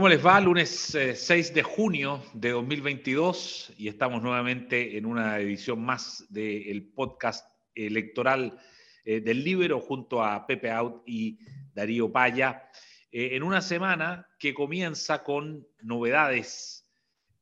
¿Cómo 0.00 0.08
les 0.08 0.24
va? 0.24 0.40
Lunes 0.40 0.96
6 1.14 1.30
eh, 1.30 1.52
de 1.52 1.62
junio 1.62 2.22
de 2.32 2.52
2022 2.52 3.74
y 3.76 3.88
estamos 3.88 4.22
nuevamente 4.22 4.96
en 4.96 5.04
una 5.04 5.38
edición 5.38 5.84
más 5.84 6.24
del 6.30 6.90
podcast 6.94 7.46
electoral 7.74 8.58
eh, 9.04 9.20
del 9.20 9.44
Libero 9.44 9.78
junto 9.78 10.24
a 10.24 10.46
Pepe 10.46 10.70
Out 10.70 11.02
y 11.04 11.38
Darío 11.74 12.10
Paya, 12.10 12.70
eh, 13.12 13.32
en 13.32 13.42
una 13.42 13.60
semana 13.60 14.26
que 14.38 14.54
comienza 14.54 15.22
con 15.22 15.68
novedades 15.82 16.88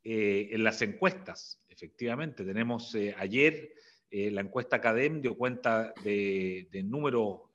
en 0.03 0.65
las 0.65 0.83
encuestas. 0.83 1.63
Efectivamente, 1.69 2.45
tenemos 2.45 2.93
ayer 3.19 3.73
la 4.11 4.41
encuesta 4.41 4.81
CADEM 4.81 5.23
dio 5.23 5.37
cuenta 5.37 5.95
de, 6.03 6.67
de 6.73 6.83
número 6.83 7.53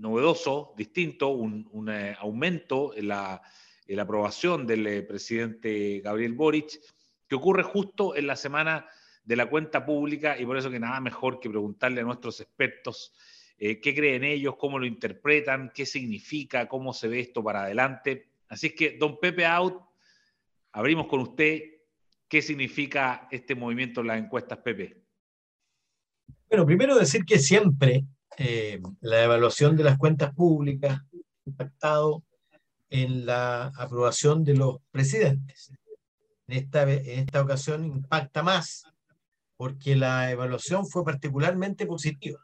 novedoso, 0.00 0.72
distinto, 0.76 1.28
un, 1.28 1.88
eh, 1.88 2.16
aumento 2.18 2.94
en 2.96 3.08
la, 3.08 3.42
aprobación 3.98 4.66
del 4.66 4.86
eh, 4.86 5.02
presidente 5.02 6.00
Gabriel 6.00 6.32
Boric, 6.32 6.80
que 7.28 7.34
ocurre 7.34 7.62
justo 7.62 8.16
en 8.16 8.26
la 8.26 8.36
semana 8.36 8.86
de 9.24 9.36
la 9.36 9.46
cuenta 9.46 9.84
pública 9.84 10.38
y 10.38 10.46
por 10.46 10.56
eso 10.56 10.70
que 10.70 10.80
nada 10.80 11.00
mejor 11.00 11.40
que 11.40 11.50
preguntarle 11.50 12.00
a 12.00 12.04
nuestros 12.04 12.40
expertos 12.40 13.12
eh, 13.58 13.80
qué 13.80 13.94
creen 13.94 14.24
ellos, 14.24 14.56
cómo 14.56 14.78
lo 14.78 14.86
interpretan, 14.86 15.70
qué 15.74 15.84
significa, 15.84 16.66
cómo 16.66 16.94
se 16.94 17.08
ve 17.08 17.20
esto 17.20 17.42
para 17.42 17.64
adelante. 17.64 18.30
Así 18.48 18.68
es 18.68 18.74
que, 18.74 18.96
don 18.96 19.18
Pepe 19.20 19.44
Out, 19.44 19.82
abrimos 20.72 21.06
con 21.06 21.20
usted. 21.20 21.62
¿Qué 22.26 22.40
significa 22.42 23.28
este 23.30 23.56
movimiento 23.56 24.00
en 24.00 24.06
las 24.06 24.18
encuestas, 24.18 24.58
Pepe? 24.58 25.02
Bueno, 26.48 26.64
primero 26.64 26.96
decir 26.96 27.24
que 27.24 27.38
siempre 27.38 28.04
eh, 28.42 28.80
la 29.02 29.22
evaluación 29.22 29.76
de 29.76 29.84
las 29.84 29.98
cuentas 29.98 30.34
públicas 30.34 30.98
impactado 31.44 32.24
en 32.88 33.26
la 33.26 33.66
aprobación 33.76 34.44
de 34.44 34.56
los 34.56 34.78
presidentes. 34.90 35.70
En 36.48 36.56
esta, 36.56 36.90
en 36.90 37.18
esta 37.20 37.42
ocasión 37.42 37.84
impacta 37.84 38.42
más 38.42 38.86
porque 39.58 39.94
la 39.94 40.30
evaluación 40.30 40.86
fue 40.86 41.04
particularmente 41.04 41.84
positiva. 41.84 42.40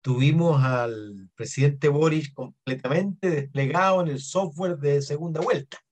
Tuvimos 0.00 0.64
al 0.64 1.28
presidente 1.34 1.88
Boris 1.88 2.32
completamente 2.32 3.28
desplegado 3.28 4.00
en 4.00 4.08
el 4.08 4.18
software 4.18 4.78
de 4.78 5.02
segunda 5.02 5.42
vuelta, 5.42 5.84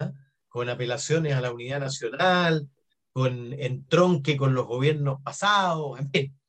¿ah? 0.00 0.10
con 0.48 0.68
apelaciones 0.68 1.34
a 1.34 1.40
la 1.40 1.52
unidad 1.52 1.78
nacional, 1.78 2.68
con 3.12 3.52
entronque 3.52 4.36
con 4.36 4.54
los 4.54 4.66
gobiernos 4.66 5.22
pasados, 5.22 6.00
en 6.00 6.10
fin. 6.10 6.40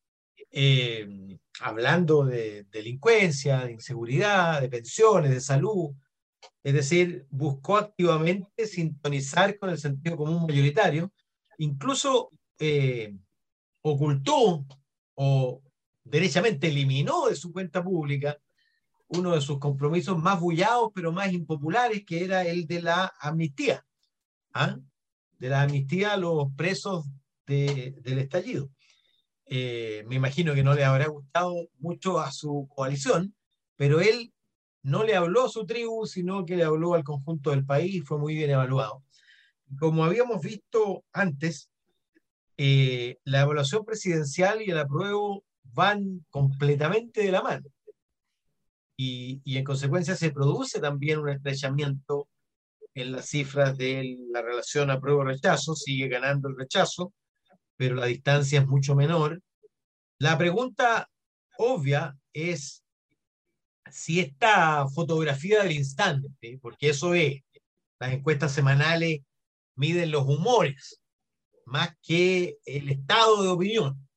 Eh, 0.49 1.30
hablando 1.59 2.23
de 2.25 2.65
delincuencia, 2.71 3.65
de 3.65 3.73
inseguridad, 3.73 4.61
de 4.61 4.69
pensiones, 4.69 5.31
de 5.31 5.41
salud. 5.41 5.91
Es 6.63 6.73
decir, 6.73 7.25
buscó 7.29 7.77
activamente 7.77 8.65
sintonizar 8.65 9.57
con 9.57 9.69
el 9.69 9.77
sentido 9.77 10.17
común 10.17 10.45
mayoritario, 10.47 11.11
incluso 11.57 12.29
eh, 12.59 13.15
ocultó 13.81 14.65
o 15.15 15.61
derechamente 16.03 16.67
eliminó 16.67 17.27
de 17.27 17.35
su 17.35 17.51
cuenta 17.51 17.83
pública 17.83 18.37
uno 19.13 19.33
de 19.33 19.41
sus 19.41 19.59
compromisos 19.59 20.17
más 20.17 20.39
bullados, 20.39 20.91
pero 20.93 21.11
más 21.11 21.31
impopulares, 21.33 22.05
que 22.05 22.23
era 22.23 22.43
el 22.45 22.65
de 22.65 22.81
la 22.81 23.13
amnistía, 23.19 23.85
¿ah? 24.53 24.77
de 25.37 25.49
la 25.49 25.63
amnistía 25.63 26.13
a 26.13 26.17
los 26.17 26.47
presos 26.55 27.05
del 27.45 28.19
estallido. 28.19 28.69
Eh, 29.53 30.05
me 30.07 30.15
imagino 30.15 30.53
que 30.53 30.63
no 30.63 30.73
le 30.73 30.85
habrá 30.85 31.07
gustado 31.07 31.67
mucho 31.79 32.21
a 32.21 32.31
su 32.31 32.69
coalición, 32.73 33.35
pero 33.75 33.99
él 33.99 34.33
no 34.81 35.03
le 35.03 35.13
habló 35.13 35.45
a 35.45 35.49
su 35.49 35.65
tribu, 35.65 36.05
sino 36.05 36.45
que 36.45 36.55
le 36.55 36.63
habló 36.63 36.93
al 36.93 37.03
conjunto 37.03 37.49
del 37.49 37.65
país 37.65 37.95
y 37.95 37.99
fue 37.99 38.17
muy 38.17 38.33
bien 38.33 38.51
evaluado. 38.51 39.03
Como 39.77 40.05
habíamos 40.05 40.39
visto 40.41 41.03
antes, 41.11 41.69
eh, 42.55 43.17
la 43.25 43.41
evaluación 43.41 43.83
presidencial 43.83 44.61
y 44.61 44.71
el 44.71 44.79
apruebo 44.79 45.43
van 45.63 46.25
completamente 46.29 47.21
de 47.21 47.31
la 47.33 47.41
mano. 47.41 47.67
Y, 48.95 49.41
y 49.43 49.57
en 49.57 49.65
consecuencia 49.65 50.15
se 50.15 50.31
produce 50.31 50.79
también 50.79 51.19
un 51.19 51.27
estrechamiento 51.27 52.29
en 52.93 53.11
las 53.11 53.25
cifras 53.25 53.77
de 53.77 54.17
la 54.31 54.41
relación 54.41 54.91
apruebo-rechazo, 54.91 55.75
sigue 55.75 56.07
ganando 56.07 56.47
el 56.47 56.55
rechazo, 56.57 57.11
pero 57.81 57.95
la 57.95 58.05
distancia 58.05 58.59
es 58.59 58.67
mucho 58.67 58.93
menor. 58.93 59.41
La 60.19 60.37
pregunta 60.37 61.09
obvia 61.57 62.15
es 62.31 62.83
si 63.89 64.19
esta 64.19 64.87
fotografía 64.87 65.63
del 65.63 65.71
instante, 65.71 66.59
porque 66.61 66.89
eso 66.89 67.15
es, 67.15 67.41
las 67.99 68.13
encuestas 68.13 68.51
semanales 68.51 69.21
miden 69.75 70.11
los 70.11 70.27
humores 70.27 71.01
más 71.65 71.89
que 72.03 72.59
el 72.65 72.91
estado 72.91 73.41
de 73.41 73.49
opinión. 73.49 74.07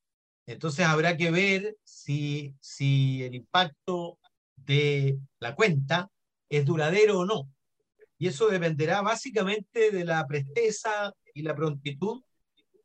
Entonces 0.45 0.85
habrá 0.85 1.17
que 1.17 1.31
ver 1.31 1.75
si, 1.85 2.55
si 2.61 3.23
el 3.23 3.35
impacto 3.35 4.19
de 4.57 5.19
la 5.41 5.55
cuenta 5.55 6.11
es 6.51 6.67
duradero 6.67 7.21
o 7.21 7.25
no. 7.25 7.49
Y 8.19 8.27
eso 8.27 8.47
dependerá 8.49 9.01
básicamente 9.01 9.91
de 9.91 10.05
la 10.05 10.27
presteza 10.27 11.15
y 11.33 11.41
la 11.41 11.57
prontitud 11.57 12.23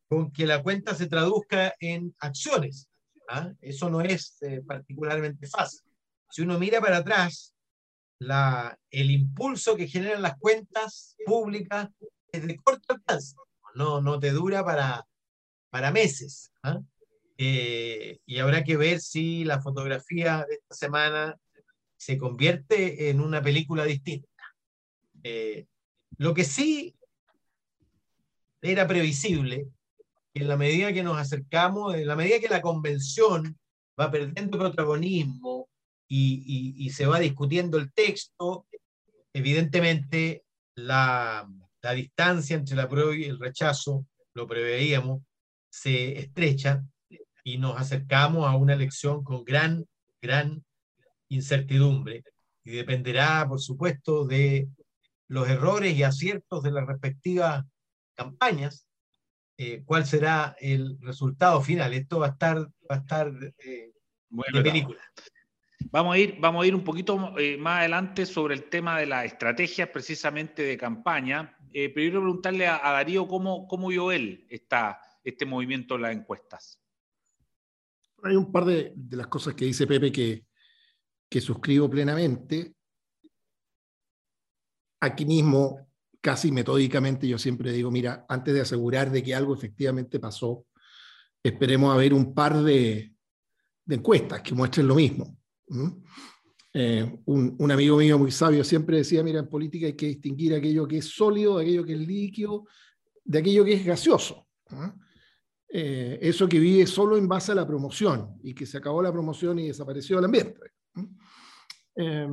con 0.09 0.31
que 0.31 0.47
la 0.47 0.62
cuenta 0.64 0.96
se 0.96 1.08
traduzca 1.08 1.75
en 1.80 2.14
acciones. 2.20 2.90
¿ah? 3.30 3.53
Eso 3.62 3.90
no 3.90 4.02
es 4.02 4.42
eh, 4.42 4.62
particularmente 4.66 5.47
fácil. 5.47 5.81
Si 6.30 6.42
uno 6.42 6.59
mira 6.59 6.81
para 6.81 6.97
atrás, 6.97 7.53
el 8.19 9.12
impulso 9.12 9.75
que 9.75 9.88
generan 9.88 10.22
las 10.22 10.38
cuentas 10.38 11.16
públicas 11.25 11.90
es 12.31 12.46
de 12.46 12.58
corto 12.58 12.94
alcance, 12.94 13.36
no, 13.75 14.02
no 14.02 14.19
te 14.19 14.31
dura 14.31 14.66
para, 14.66 15.06
para 15.69 15.92
meses. 15.92 16.52
¿ah? 16.64 16.80
Eh, 17.38 18.19
y 18.25 18.40
habrá 18.40 18.64
que 18.64 18.78
ver 18.78 19.00
si 19.00 19.46
la 19.46 19.62
fotografía 19.62 20.46
de 20.50 20.56
esta 20.56 20.75
semana 20.75 21.38
se 21.98 22.18
convierte 22.18 23.09
en 23.09 23.22
una 23.22 23.42
película 23.42 23.86
distinta. 23.86 24.28
Eh, 25.24 25.68
lo 26.18 26.34
que 26.34 26.44
sí 26.44 26.96
era 28.62 28.88
previsible 28.88 29.68
en 30.42 30.48
la 30.48 30.58
medida 30.58 30.94
que 30.94 31.04
nos 31.04 31.18
acercamos, 31.18 31.96
en 31.96 32.08
la 32.08 32.16
medida 32.16 32.40
que 32.40 32.50
la 32.50 32.62
convención 32.62 33.58
va 34.00 34.12
perdiendo 34.12 34.58
protagonismo 34.58 35.70
y, 36.08 36.90
se 36.92 37.06
va 37.06 37.20
discutiendo 37.20 37.78
el 37.78 37.92
texto, 37.94 38.66
evidentemente 39.34 40.44
la, 40.76 41.48
la 41.82 41.92
distancia 41.94 42.56
entre 42.56 42.76
la 42.76 42.90
prueba 42.90 43.16
y 43.16 43.26
el 43.26 43.40
rechazo, 43.40 44.06
lo 44.34 44.48
preveíamos, 44.48 45.22
se 45.70 46.18
estrecha 46.18 46.84
y 47.44 47.58
nos 47.58 47.80
acercamos 47.80 48.48
a 48.48 48.56
una 48.56 48.74
elección 48.74 49.24
con 49.24 49.44
gran, 49.44 49.86
gran 50.22 50.64
incertidumbre. 51.30 52.24
Y 52.64 52.72
dependerá, 52.72 53.48
por 53.48 53.62
supuesto, 53.62 54.26
de 54.26 54.68
los 55.28 55.48
errores 55.48 55.96
y 55.96 56.04
aciertos 56.04 56.64
de 56.64 56.72
las 56.72 56.88
respectivas 56.88 57.66
campañas 58.16 58.89
eh, 59.62 59.84
cuál 59.86 60.06
será 60.06 60.56
el 60.62 60.97
resultado 61.02 61.59
final. 61.59 61.94
Esto 61.94 62.20
va 62.20 62.28
a 62.28 62.30
estar, 62.30 62.59
va 62.59 62.96
a 62.96 63.00
estar 63.00 63.30
eh, 63.58 63.92
de 64.53 64.64
película. 64.64 65.02
Vamos 65.92 66.16
a, 66.16 66.18
ir, 66.18 66.38
vamos 66.40 66.64
a 66.64 66.68
ir 66.68 66.74
un 66.74 66.84
poquito 66.86 67.38
eh, 67.38 67.58
más 67.58 67.80
adelante 67.80 68.25
sobre 68.25 68.56
el 68.56 68.69
tema 68.69 68.98
de 68.98 69.06
las 69.06 69.25
estrategias 69.25 69.90
precisamente 69.90 70.62
de 70.64 70.78
campaña. 70.78 71.58
pero 71.74 71.94
quiero 71.94 72.22
preguntarle 72.22 72.68
a, 72.68 72.80
Darío 72.80 73.28
cómo, 73.28 73.68
cómo 73.68 73.90
vio 73.90 74.14
él 74.14 74.48
esta, 74.50 75.02
este 75.25 75.46
movimiento 75.46 75.96
en 75.96 76.03
las 76.03 76.16
encuestas. 76.16 76.81
Hay 78.24 78.38
un 78.38 78.54
par 78.54 78.63
de, 78.63 78.94
de 78.95 79.18
las 79.18 79.28
cosas 79.28 79.56
que 79.56 79.66
dice 79.66 79.86
Pepe 79.86 80.10
que, 80.10 80.45
que 81.30 81.42
suscribo 81.42 81.89
plenamente. 81.89 82.75
Aquí 85.01 85.25
mismo 85.25 85.88
casi 86.21 86.51
metódicamente 86.51 87.27
yo 87.27 87.38
siempre 87.38 87.71
digo, 87.71 87.92
mira, 87.92 88.25
antes 88.27 88.54
de 88.54 88.62
asegurar 88.62 89.12
de 89.12 89.24
que 89.24 89.33
algo 89.33 89.54
efectivamente 89.54 90.19
pasó, 90.19 90.66
esperemos 91.42 91.94
a 91.94 91.98
ver 91.98 92.13
un 92.13 92.33
par 92.33 92.62
de, 92.62 93.13
encuestas 93.88 94.42
que 94.42 94.54
muestren 94.54 94.88
lo 94.88 94.95
mismo. 94.95 95.38
Eh, 96.74 97.19
un, 97.25 97.71
amigo 97.71 97.98
mío 97.98 98.19
muy 98.19 98.31
sabio 98.31 98.63
siempre 98.63 98.98
decía, 98.98 99.24
mira, 99.24 99.39
en 99.39 99.50
política 99.50 99.88
hay 99.88 99.94
que 99.94 100.07
distinguir 100.07 100.54
aquello 100.54 100.88
que 100.88 101.00
es 101.00 101.06
sólido 101.06 101.57
aquello 101.57 101.83
que 101.83 101.94
es 101.94 102.00
líquido, 102.00 102.65
de 103.24 103.39
aquello 103.39 103.65
que 103.65 103.74
es 103.74 103.86
gaseoso. 103.86 104.48
Eh, 105.72 106.19
eso 106.22 106.48
que 106.48 106.60
vive 106.60 106.86
solo 106.86 107.18
en 107.18 107.27
base 107.27 107.51
a 107.51 107.56
la 107.56 107.65
promoción 107.65 108.39
y 108.44 108.54
que 108.54 108.65
se 108.65 108.77
acabó 108.77 109.01
la 109.01 109.12
promoción 109.12 109.57
y 109.60 109.68
desapareció 109.68 110.19
el 110.19 110.25
ambiente. 110.25 110.60
Eh, 111.95 112.27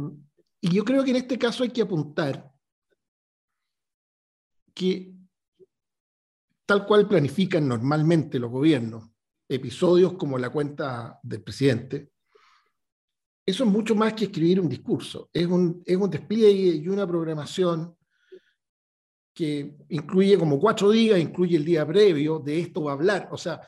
y 0.61 0.71
yo 0.71 0.85
creo 0.85 1.05
que 1.05 1.11
en 1.11 1.17
este 1.17 1.39
caso 1.39 1.63
hay 1.63 1.71
que 1.71 1.83
apuntar 1.83 2.51
que, 4.77 5.11
tal 6.67 6.87
cual 6.87 7.09
planifican 7.09 7.67
normalmente 7.67 8.39
los 8.39 8.51
gobiernos, 8.51 9.09
episodios 9.49 10.13
como 10.15 10.39
la 10.39 10.51
cuenta 10.51 11.19
del 11.23 11.43
presidente, 11.43 12.13
eso 13.47 13.65
es 13.65 13.71
mucho 13.71 13.95
más 13.95 14.13
que 14.13 14.25
escribir 14.25 14.61
un 14.61 14.69
discurso. 14.69 15.31
Es 15.33 15.47
un, 15.47 15.83
es 15.87 15.97
un 15.97 16.11
despliegue 16.11 16.77
y 16.77 16.89
una 16.89 17.07
programación 17.07 17.97
que 19.33 19.77
incluye 19.89 20.39
como 20.39 20.59
cuatro 20.59 20.91
días, 20.91 21.19
incluye 21.19 21.57
el 21.57 21.65
día 21.65 21.87
previo, 21.87 22.39
de 22.41 22.61
esto 22.61 22.83
va 22.83 22.91
a 22.91 22.95
hablar. 22.95 23.29
O 23.31 23.39
sea, 23.39 23.61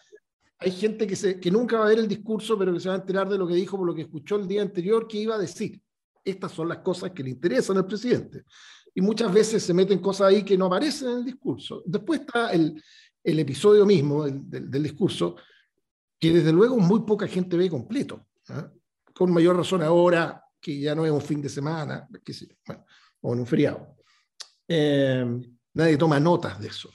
hay 0.59 0.73
gente 0.73 1.07
que, 1.07 1.17
se, 1.17 1.41
que 1.41 1.51
nunca 1.51 1.79
va 1.79 1.87
a 1.87 1.89
ver 1.89 2.01
el 2.01 2.09
discurso, 2.09 2.59
pero 2.59 2.75
que 2.75 2.81
se 2.81 2.89
va 2.89 2.97
a 2.97 2.99
enterar 2.99 3.29
de 3.29 3.39
lo 3.39 3.47
que 3.47 3.55
dijo 3.55 3.79
por 3.79 3.87
lo 3.87 3.95
que 3.95 4.03
escuchó 4.03 4.37
el 4.37 4.49
día 4.49 4.61
anterior 4.61 5.07
que 5.07 5.19
iba 5.19 5.37
a 5.37 5.39
decir. 5.39 5.81
Estas 6.25 6.53
son 6.53 6.69
las 6.69 6.79
cosas 6.79 7.13
que 7.13 7.23
le 7.23 7.31
interesan 7.31 7.79
al 7.79 7.87
presidente. 7.87 8.45
Y 8.94 9.00
muchas 9.00 9.32
veces 9.32 9.62
se 9.62 9.75
meten 9.75 9.99
cosas 9.99 10.29
ahí 10.29 10.43
que 10.43 10.58
no 10.58 10.67
aparecen 10.67 11.11
en 11.11 11.19
el 11.19 11.25
discurso. 11.25 11.82
Después 11.87 12.20
está 12.20 12.50
el, 12.52 12.82
el 13.23 13.38
episodio 13.38 13.85
mismo 13.85 14.25
del, 14.25 14.70
del, 14.70 14.82
discurso, 14.82 15.37
que 16.19 16.32
desde 16.32 16.52
luego 16.52 16.79
muy 16.79 17.00
poca 17.00 17.26
gente 17.26 17.56
ve 17.56 17.69
completo. 17.69 18.26
¿ah? 18.49 18.70
Con 19.14 19.32
mayor 19.32 19.56
razón 19.56 19.82
ahora 19.82 20.43
que 20.61 20.81
ya 20.81 20.94
no 20.94 21.05
es 21.05 21.12
un 21.12 21.20
fin 21.20 21.40
de 21.40 21.49
semana, 21.49 22.08
bueno, 22.67 22.85
o 23.20 23.32
en 23.32 23.40
un 23.40 23.46
feriado. 23.46 23.96
Eh, 24.67 25.25
nadie 25.75 25.96
toma 25.96 26.19
notas 26.20 26.61
de 26.61 26.69
eso. 26.69 26.90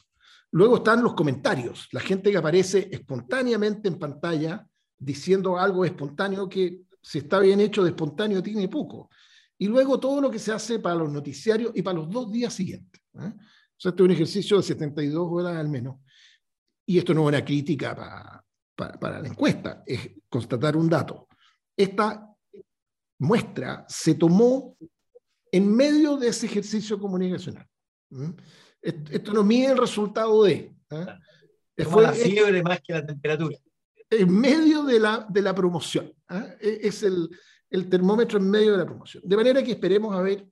Luego 0.51 0.77
están 0.77 1.01
los 1.01 1.13
comentarios, 1.13 1.87
la 1.91 1.99
gente 1.99 2.29
que 2.29 2.37
aparece 2.37 2.87
espontáneamente 2.91 3.87
en 3.87 3.97
pantalla 3.97 4.67
diciendo 4.97 5.57
algo 5.57 5.83
espontáneo 5.83 6.47
que 6.47 6.81
si 7.01 7.19
está 7.19 7.39
bien 7.39 7.59
hecho 7.59 7.83
de 7.83 7.89
espontáneo 7.89 8.43
tiene 8.43 8.67
poco. 8.69 9.09
Y 9.63 9.67
luego 9.67 9.97
todo 9.97 10.19
lo 10.19 10.29
que 10.29 10.39
se 10.39 10.51
hace 10.51 10.79
para 10.79 10.95
los 10.95 11.09
noticiarios 11.09 11.71
y 11.73 11.81
para 11.81 11.99
los 11.99 12.09
dos 12.09 12.29
días 12.29 12.53
siguientes. 12.53 13.01
¿eh? 13.13 13.31
O 13.33 13.77
sea, 13.77 13.91
este 13.91 14.03
es 14.03 14.05
un 14.05 14.11
ejercicio 14.11 14.57
de 14.57 14.63
72 14.63 15.25
horas 15.31 15.55
al 15.55 15.69
menos. 15.69 16.01
Y 16.85 16.97
esto 16.97 17.13
no 17.13 17.21
es 17.21 17.27
una 17.29 17.45
crítica 17.45 17.95
para, 17.95 18.43
para, 18.75 18.99
para 18.99 19.21
la 19.21 19.29
encuesta, 19.29 19.81
es 19.85 20.01
constatar 20.27 20.75
un 20.75 20.89
dato. 20.89 21.29
Esta 21.77 22.29
muestra 23.19 23.85
se 23.87 24.15
tomó 24.15 24.75
en 25.49 25.73
medio 25.73 26.17
de 26.17 26.27
ese 26.27 26.47
ejercicio 26.47 26.99
comunicacional. 26.99 27.65
Esto 28.81 29.31
no 29.31 29.45
mide 29.45 29.67
el 29.67 29.77
resultado 29.77 30.43
de. 30.43 30.75
¿eh? 30.89 31.85
Fue 31.85 32.03
la 32.03 32.11
fiebre 32.11 32.61
más 32.61 32.81
que 32.81 32.91
la 32.91 33.05
temperatura. 33.05 33.57
En 34.09 34.29
medio 34.29 34.83
de 34.83 34.99
la, 34.99 35.25
de 35.29 35.41
la 35.41 35.55
promoción. 35.55 36.13
¿eh? 36.29 36.57
E, 36.59 36.79
es 36.89 37.01
el, 37.03 37.29
el, 37.73 37.89
termómetro 37.89 38.39
en 38.39 38.49
medio 38.49 38.71
de 38.71 38.77
la 38.77 38.85
promoción. 38.85 39.23
De 39.25 39.35
manera 39.35 39.63
que 39.63 39.71
esperemos 39.71 40.15
a 40.15 40.21
ver 40.21 40.47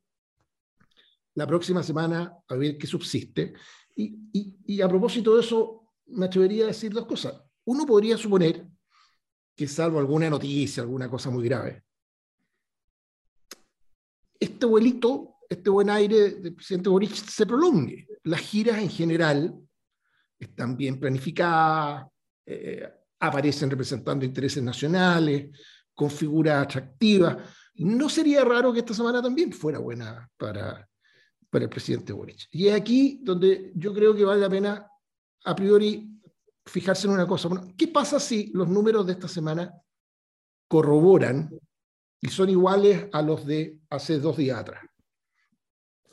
la 1.36 1.48
próxima 1.48 1.82
semana, 1.82 2.36
a 2.48 2.56
ver 2.56 2.78
qué 2.78 2.88
subsiste. 2.88 3.54
Y, 3.96 4.82
a 4.82 4.90
propósito 4.90 5.36
de 5.36 5.42
eso, 5.42 5.94
me 6.08 6.26
atrevería 6.26 6.66
a 6.66 6.68
decir 6.68 6.92
dos 6.92 7.06
cosas. 7.06 7.42
Uno 7.66 7.86
podría 7.86 8.18
suponer 8.18 8.68
que 9.56 9.68
salvo 9.68 10.00
alguna 10.00 10.30
noticia, 10.30 10.84
alguna 10.84 11.10
cosa 11.10 11.30
muy 11.30 11.44
grave, 11.46 11.84
este 14.40 14.66
vuelito 14.66 15.32
este 15.52 15.70
buen 15.70 15.90
aire 15.90 16.32
del 16.32 16.56
presidente 16.56 16.88
Boric 16.88 17.14
se 17.14 17.46
prolongue. 17.46 18.08
Las 18.24 18.40
giras 18.40 18.80
en 18.80 18.90
general 18.90 19.54
están 20.40 20.78
bien 20.78 20.98
planificadas, 20.98 22.08
eh, 22.46 22.90
aparecen 23.20 23.70
representando 23.70 24.24
intereses 24.24 24.64
nacionales, 24.64 25.50
con 26.02 26.10
figuras 26.10 26.64
atractivas. 26.64 27.38
No 27.76 28.10
sería 28.10 28.44
raro 28.44 28.74
que 28.74 28.80
esta 28.80 28.96
semana 28.96 29.22
también 29.22 29.54
fuera 29.54 29.78
buena 29.78 30.28
para, 30.36 30.90
para 31.48 31.66
el 31.66 31.70
presidente 31.70 32.12
Boric. 32.12 32.48
Y 32.50 32.70
es 32.70 32.74
aquí 32.74 33.20
donde 33.22 33.72
yo 33.76 33.94
creo 33.94 34.16
que 34.16 34.26
vale 34.26 34.42
la 34.42 34.50
pena, 34.50 34.88
a 35.46 35.56
priori, 35.56 36.10
fijarse 36.66 37.06
en 37.06 37.14
una 37.14 37.28
cosa. 37.28 37.50
¿Qué 37.78 37.88
pasa 37.88 38.20
si 38.20 38.52
los 38.52 38.68
números 38.68 39.06
de 39.06 39.12
esta 39.12 39.28
semana 39.28 39.72
corroboran 40.68 41.52
y 42.20 42.30
son 42.30 42.50
iguales 42.50 43.06
a 43.14 43.22
los 43.22 43.46
de 43.46 43.80
hace 43.92 44.18
dos 44.18 44.38
días 44.38 44.58
atrás? 44.58 44.84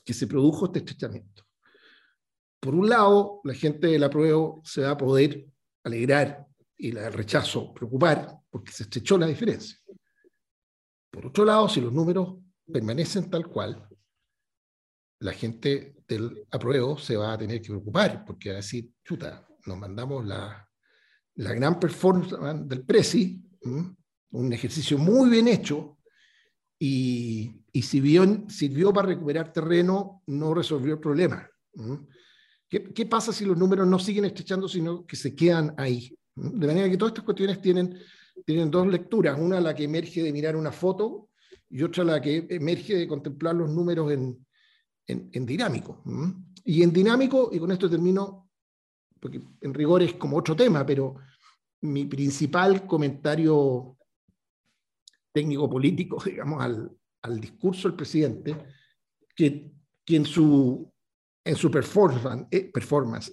que 0.05 0.13
se 0.13 0.27
produjo 0.27 0.67
este 0.67 0.81
estrechamiento. 0.81 1.45
Por 2.61 2.75
un 2.75 2.91
lado, 2.91 3.41
la 3.45 3.55
gente 3.55 3.87
del 3.87 4.05
apruebo 4.05 4.61
se 4.65 4.81
va 4.83 4.91
a 4.91 4.97
poder 4.99 5.47
alegrar 5.85 6.48
y 6.79 6.93
la 6.93 7.11
rechazo 7.11 7.75
preocupar 7.75 8.39
porque 8.49 8.73
se 8.73 8.85
estrechó 8.85 9.19
la 9.19 9.27
diferencia. 9.27 9.77
Por 11.11 11.27
otro 11.27 11.45
lado, 11.45 11.69
si 11.69 11.81
los 11.81 11.93
números 11.93 12.37
permanecen 12.73 13.29
tal 13.29 13.49
cual, 13.49 13.89
la 15.21 15.33
gente 15.33 15.97
del 16.07 16.47
apruebo 16.51 16.97
se 16.97 17.17
va 17.17 17.33
a 17.33 17.39
tener 17.39 17.61
que 17.61 17.71
preocupar 17.71 18.25
porque 18.25 18.51
va 18.51 18.55
a 18.55 18.57
decir, 18.57 18.91
chuta, 19.05 19.47
nos 19.67 19.77
mandamos 19.77 20.25
la, 20.25 20.69
la 21.37 21.53
gran 21.55 21.81
performance 21.81 22.69
del 22.69 22.85
Prezi, 22.85 23.43
un 24.31 24.53
ejercicio 24.53 24.97
muy 24.99 25.29
bien 25.31 25.49
hecho, 25.49 25.99
y, 26.79 27.65
y 27.73 27.83
si 27.83 28.01
bien 28.01 28.49
sirvió 28.49 28.93
para 28.93 29.09
recuperar 29.09 29.53
terreno, 29.53 30.23
no 30.27 30.55
resolvió 30.55 30.95
el 30.95 31.01
problema. 31.01 31.49
¿Qué, 32.69 32.85
¿Qué, 32.93 33.07
pasa 33.07 33.33
si 33.33 33.45
los 33.45 33.57
números 33.57 33.87
no 33.87 33.99
siguen 33.99 34.27
estrechando, 34.27 34.69
sino 34.69 35.05
que 35.05 35.17
se 35.17 35.35
quedan 35.35 35.75
ahí? 35.77 36.18
De 36.39 36.67
manera 36.67 36.89
que 36.89 36.97
todas 36.97 37.13
estas 37.13 37.25
cuestiones 37.25 37.61
tienen, 37.61 37.99
tienen 38.45 38.71
dos 38.71 38.87
lecturas, 38.87 39.39
una 39.39 39.61
la 39.61 39.75
que 39.75 39.85
emerge 39.85 40.23
de 40.23 40.33
mirar 40.33 40.57
una 40.57 40.73
foto 40.73 41.31
y 41.71 41.83
otra 41.83 42.05
la 42.05 42.21
que 42.21 42.47
emerge 42.51 42.97
de 42.97 43.09
contemplar 43.09 43.55
los 43.55 43.71
números 43.71 44.13
en, 44.13 44.47
en, 45.07 45.47
dinámico. 45.47 46.03
Y 46.65 46.83
en 46.83 46.93
dinámico, 46.93 47.51
y 47.53 47.59
con 47.59 47.73
esto 47.73 47.91
termino, 47.91 48.51
porque 49.21 49.41
en 49.61 49.75
rigor 49.75 50.03
es 50.03 50.15
como 50.15 50.37
otro 50.37 50.55
tema, 50.55 50.87
pero 50.87 51.17
mi 51.81 52.05
principal 52.07 52.87
comentario 52.87 53.97
técnico-político, 55.33 56.23
digamos, 56.25 56.63
al, 56.63 56.97
al, 57.23 57.41
discurso 57.41 57.89
del 57.89 57.97
presidente, 57.97 58.57
que, 59.35 59.71
en, 60.07 60.25
su, 60.25 60.91
en 61.45 61.57
su 61.57 61.71
performance, 61.71 62.47
eh, 62.51 62.71
performance 62.73 63.33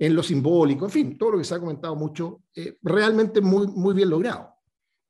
en 0.00 0.14
lo 0.14 0.22
simbólico, 0.22 0.84
en 0.84 0.90
fin, 0.90 1.18
todo 1.18 1.32
lo 1.32 1.38
que 1.38 1.44
se 1.44 1.54
ha 1.54 1.60
comentado 1.60 1.94
mucho, 1.96 2.42
eh, 2.54 2.78
realmente 2.82 3.40
muy, 3.40 3.66
muy 3.66 3.94
bien 3.94 4.10
logrado. 4.10 4.54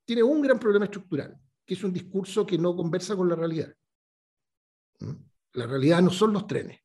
Tiene 0.05 0.23
un 0.23 0.43
gran 0.43 0.59
problema 0.59 0.85
estructural, 0.85 1.39
que 1.65 1.75
es 1.75 1.85
un 1.85 1.93
discurso 1.93 2.47
que 2.47 2.59
no 2.59 2.77
conversa 2.77 3.17
con 3.17 3.29
la 3.29 3.37
realidad. 3.37 3.75
¿Mm? 5.01 5.13
La 5.55 5.67
realidad 5.67 6.03
no 6.03 6.11
son 6.11 6.33
los 6.33 6.47
trenes. 6.47 6.81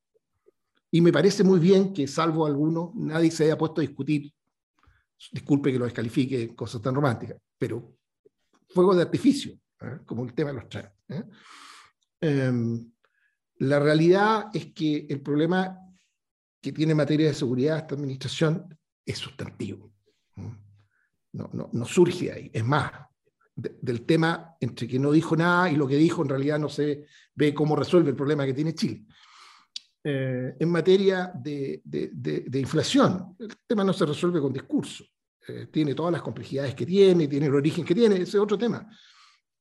Y 0.92 1.02
me 1.02 1.12
parece 1.12 1.44
muy 1.44 1.60
bien 1.60 1.94
que, 1.94 2.08
salvo 2.08 2.46
algunos, 2.46 2.96
nadie 2.96 3.32
se 3.32 3.44
haya 3.46 3.58
puesto 3.58 3.82
a 3.82 3.86
discutir, 3.86 4.32
disculpe 5.32 5.72
que 5.72 5.80
lo 5.80 5.86
descalifique, 5.86 6.56
cosas 6.56 6.82
tan 6.82 6.96
románticas, 6.96 7.38
pero 7.58 7.96
fuego 8.70 8.96
de 8.96 9.04
artificio, 9.04 9.54
¿eh? 9.82 10.00
como 10.06 10.24
el 10.24 10.34
tema 10.34 10.50
de 10.52 10.56
los 10.56 10.70
trenes. 10.70 10.92
¿eh? 11.10 11.24
Em, 12.22 12.92
la 13.58 13.80
realidad 13.80 14.48
es 14.54 14.74
que 14.74 15.06
el 15.10 15.22
problema 15.22 15.78
que 16.62 16.72
tiene 16.72 16.92
en 16.92 16.98
materia 16.98 17.28
de 17.28 17.34
seguridad 17.34 17.78
esta 17.78 17.96
administración 17.96 18.78
es 19.06 19.18
sustantivo. 19.18 19.92
No, 21.32 21.50
no, 21.54 21.70
no 21.72 21.86
surge 21.86 22.32
ahí. 22.32 22.50
Es 22.54 22.66
más, 22.66 22.92
del 23.56 24.06
tema 24.06 24.56
entre 24.60 24.88
que 24.88 25.00
no 25.00 25.12
dijo 25.12 25.36
nada 25.36 25.70
y 25.70 25.76
lo 25.76 25.88
que 25.88 25.96
dijo 25.96 26.22
en 26.22 26.30
realidad 26.30 26.60
no 26.60 26.70
se 26.70 27.06
ve 27.36 27.54
cómo 27.54 27.76
resuelve 27.76 28.10
el 28.10 28.16
problema 28.16 28.46
que 28.46 28.54
tiene 28.54 28.74
Chile. 28.74 29.06
Eh, 30.04 30.56
en 30.60 30.70
materia 30.70 31.32
de, 31.36 31.82
de, 31.84 32.10
de, 32.14 32.60
inflación, 32.60 33.36
el 33.38 33.54
tema 33.68 33.84
no 33.84 33.92
se 33.92 34.06
resuelve 34.06 34.40
con 34.40 34.54
discurso. 34.54 35.04
Eh, 35.48 35.68
tiene 35.72 35.94
todas 35.94 36.14
las 36.14 36.22
complejidades 36.22 36.74
que 36.74 36.86
tiene, 36.86 37.28
tiene 37.28 37.48
el 37.48 37.56
origen 37.56 37.84
que 37.84 37.96
tiene, 37.96 38.16
ese 38.16 38.24
es 38.24 38.36
otro 38.36 38.58
tema. 38.58 38.88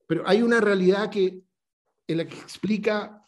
Pero 0.06 0.22
hay 0.26 0.42
una 0.42 0.60
realidad 0.60 1.10
que, 1.10 1.42
en 2.06 2.16
la 2.16 2.24
que 2.24 2.36
explica 2.36 3.24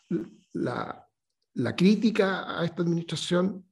la, 0.52 1.06
la 1.54 1.74
crítica 1.74 2.60
a 2.60 2.64
esta 2.64 2.82
administración 2.82 3.66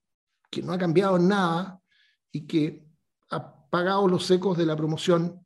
que 0.50 0.62
no 0.62 0.72
ha 0.72 0.78
cambiado 0.78 1.18
nada 1.18 1.80
y 2.32 2.46
que 2.46 2.86
ha 3.30 3.68
pagado 3.70 4.08
los 4.08 4.30
ecos 4.30 4.56
de 4.56 4.66
la 4.66 4.76
promoción, 4.76 5.44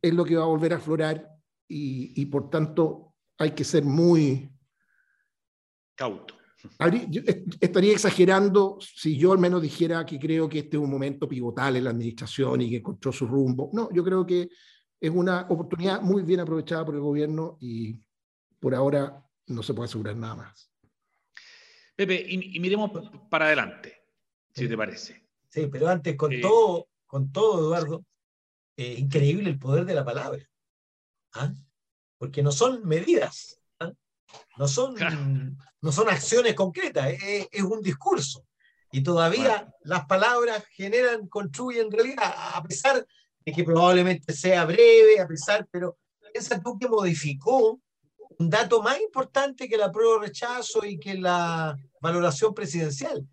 es 0.00 0.12
lo 0.12 0.24
que 0.24 0.36
va 0.36 0.42
a 0.42 0.46
volver 0.46 0.72
a 0.72 0.76
aflorar 0.76 1.28
y, 1.68 2.20
y 2.20 2.26
por 2.26 2.50
tanto 2.50 3.14
hay 3.38 3.52
que 3.52 3.64
ser 3.64 3.84
muy 3.84 4.50
cauto. 5.94 6.34
Estaría 7.60 7.92
exagerando 7.92 8.78
si 8.80 9.16
yo 9.16 9.32
al 9.32 9.38
menos 9.38 9.62
dijera 9.62 10.06
que 10.06 10.18
creo 10.18 10.48
que 10.48 10.60
este 10.60 10.76
es 10.76 10.82
un 10.82 10.90
momento 10.90 11.28
pivotal 11.28 11.76
en 11.76 11.84
la 11.84 11.90
administración 11.90 12.60
y 12.60 12.70
que 12.70 12.76
encontró 12.76 13.10
su 13.10 13.26
rumbo. 13.26 13.70
No, 13.72 13.88
yo 13.92 14.04
creo 14.04 14.24
que 14.24 14.48
es 15.00 15.10
una 15.10 15.46
oportunidad 15.48 16.00
muy 16.02 16.22
bien 16.22 16.40
aprovechada 16.40 16.84
por 16.84 16.94
el 16.94 17.00
gobierno 17.00 17.56
y 17.60 18.00
por 18.60 18.74
ahora 18.74 19.24
no 19.48 19.62
se 19.62 19.74
puede 19.74 19.86
asegurar 19.86 20.16
nada 20.16 20.36
más. 20.36 20.71
Pepe, 21.94 22.24
y, 22.26 22.58
miremos 22.58 22.90
para 23.28 23.46
adelante, 23.46 24.02
si 24.54 24.68
te 24.68 24.76
parece. 24.76 25.22
Sí, 25.48 25.66
pero 25.66 25.88
antes, 25.88 26.16
con, 26.16 26.32
eh, 26.32 26.40
todo, 26.40 26.88
con 27.06 27.30
todo, 27.30 27.60
Eduardo, 27.60 28.04
eh, 28.76 28.94
increíble 28.98 29.50
el 29.50 29.58
poder 29.58 29.84
de 29.84 29.94
la 29.94 30.04
palabra. 30.04 30.42
¿ah? 31.34 31.52
Porque 32.16 32.42
no 32.42 32.52
son 32.52 32.86
medidas, 32.86 33.60
no 34.56 34.68
son, 34.68 34.94
no 35.80 35.92
son 35.92 36.08
acciones 36.08 36.54
concretas, 36.54 37.12
es, 37.22 37.62
un 37.62 37.82
discurso. 37.82 38.46
Y 38.90 39.02
todavía 39.02 39.72
las 39.82 40.06
palabras 40.06 40.64
generan, 40.70 41.26
construyen 41.28 41.90
realidad, 41.90 42.32
a 42.54 42.62
pesar 42.62 43.06
de 43.44 43.52
que 43.52 43.64
probablemente 43.64 44.32
sea 44.32 44.64
breve, 44.64 45.20
a 45.20 45.26
pesar, 45.26 45.66
pero 45.70 45.98
piensa 46.32 46.62
tú 46.62 46.78
que 46.78 46.88
modificó 46.88 47.81
un 48.42 48.50
dato 48.50 48.82
más 48.82 49.00
importante 49.00 49.68
que 49.68 49.76
la 49.76 49.92
prueba 49.92 50.14
de 50.14 50.26
rechazo 50.26 50.84
y 50.84 50.98
que 50.98 51.14
la 51.14 51.78
valoración 52.00 52.52
presidencial, 52.52 53.24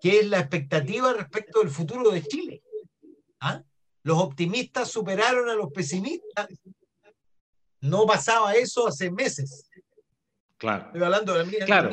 que 0.00 0.18
es 0.18 0.26
la 0.26 0.40
expectativa 0.40 1.12
respecto 1.12 1.60
del 1.60 1.70
futuro 1.70 2.10
de 2.10 2.22
Chile. 2.22 2.62
¿Ah? 3.40 3.62
Los 4.02 4.18
optimistas 4.18 4.90
superaron 4.90 5.48
a 5.48 5.54
los 5.54 5.72
pesimistas. 5.72 6.48
No 7.80 8.06
pasaba 8.06 8.54
eso 8.54 8.88
hace 8.88 9.10
meses. 9.10 9.70
Claro. 10.56 10.86
Estoy 10.86 11.02
hablando 11.02 11.32
de 11.34 11.38
la 11.38 11.44
misma, 11.44 11.66
claro. 11.66 11.90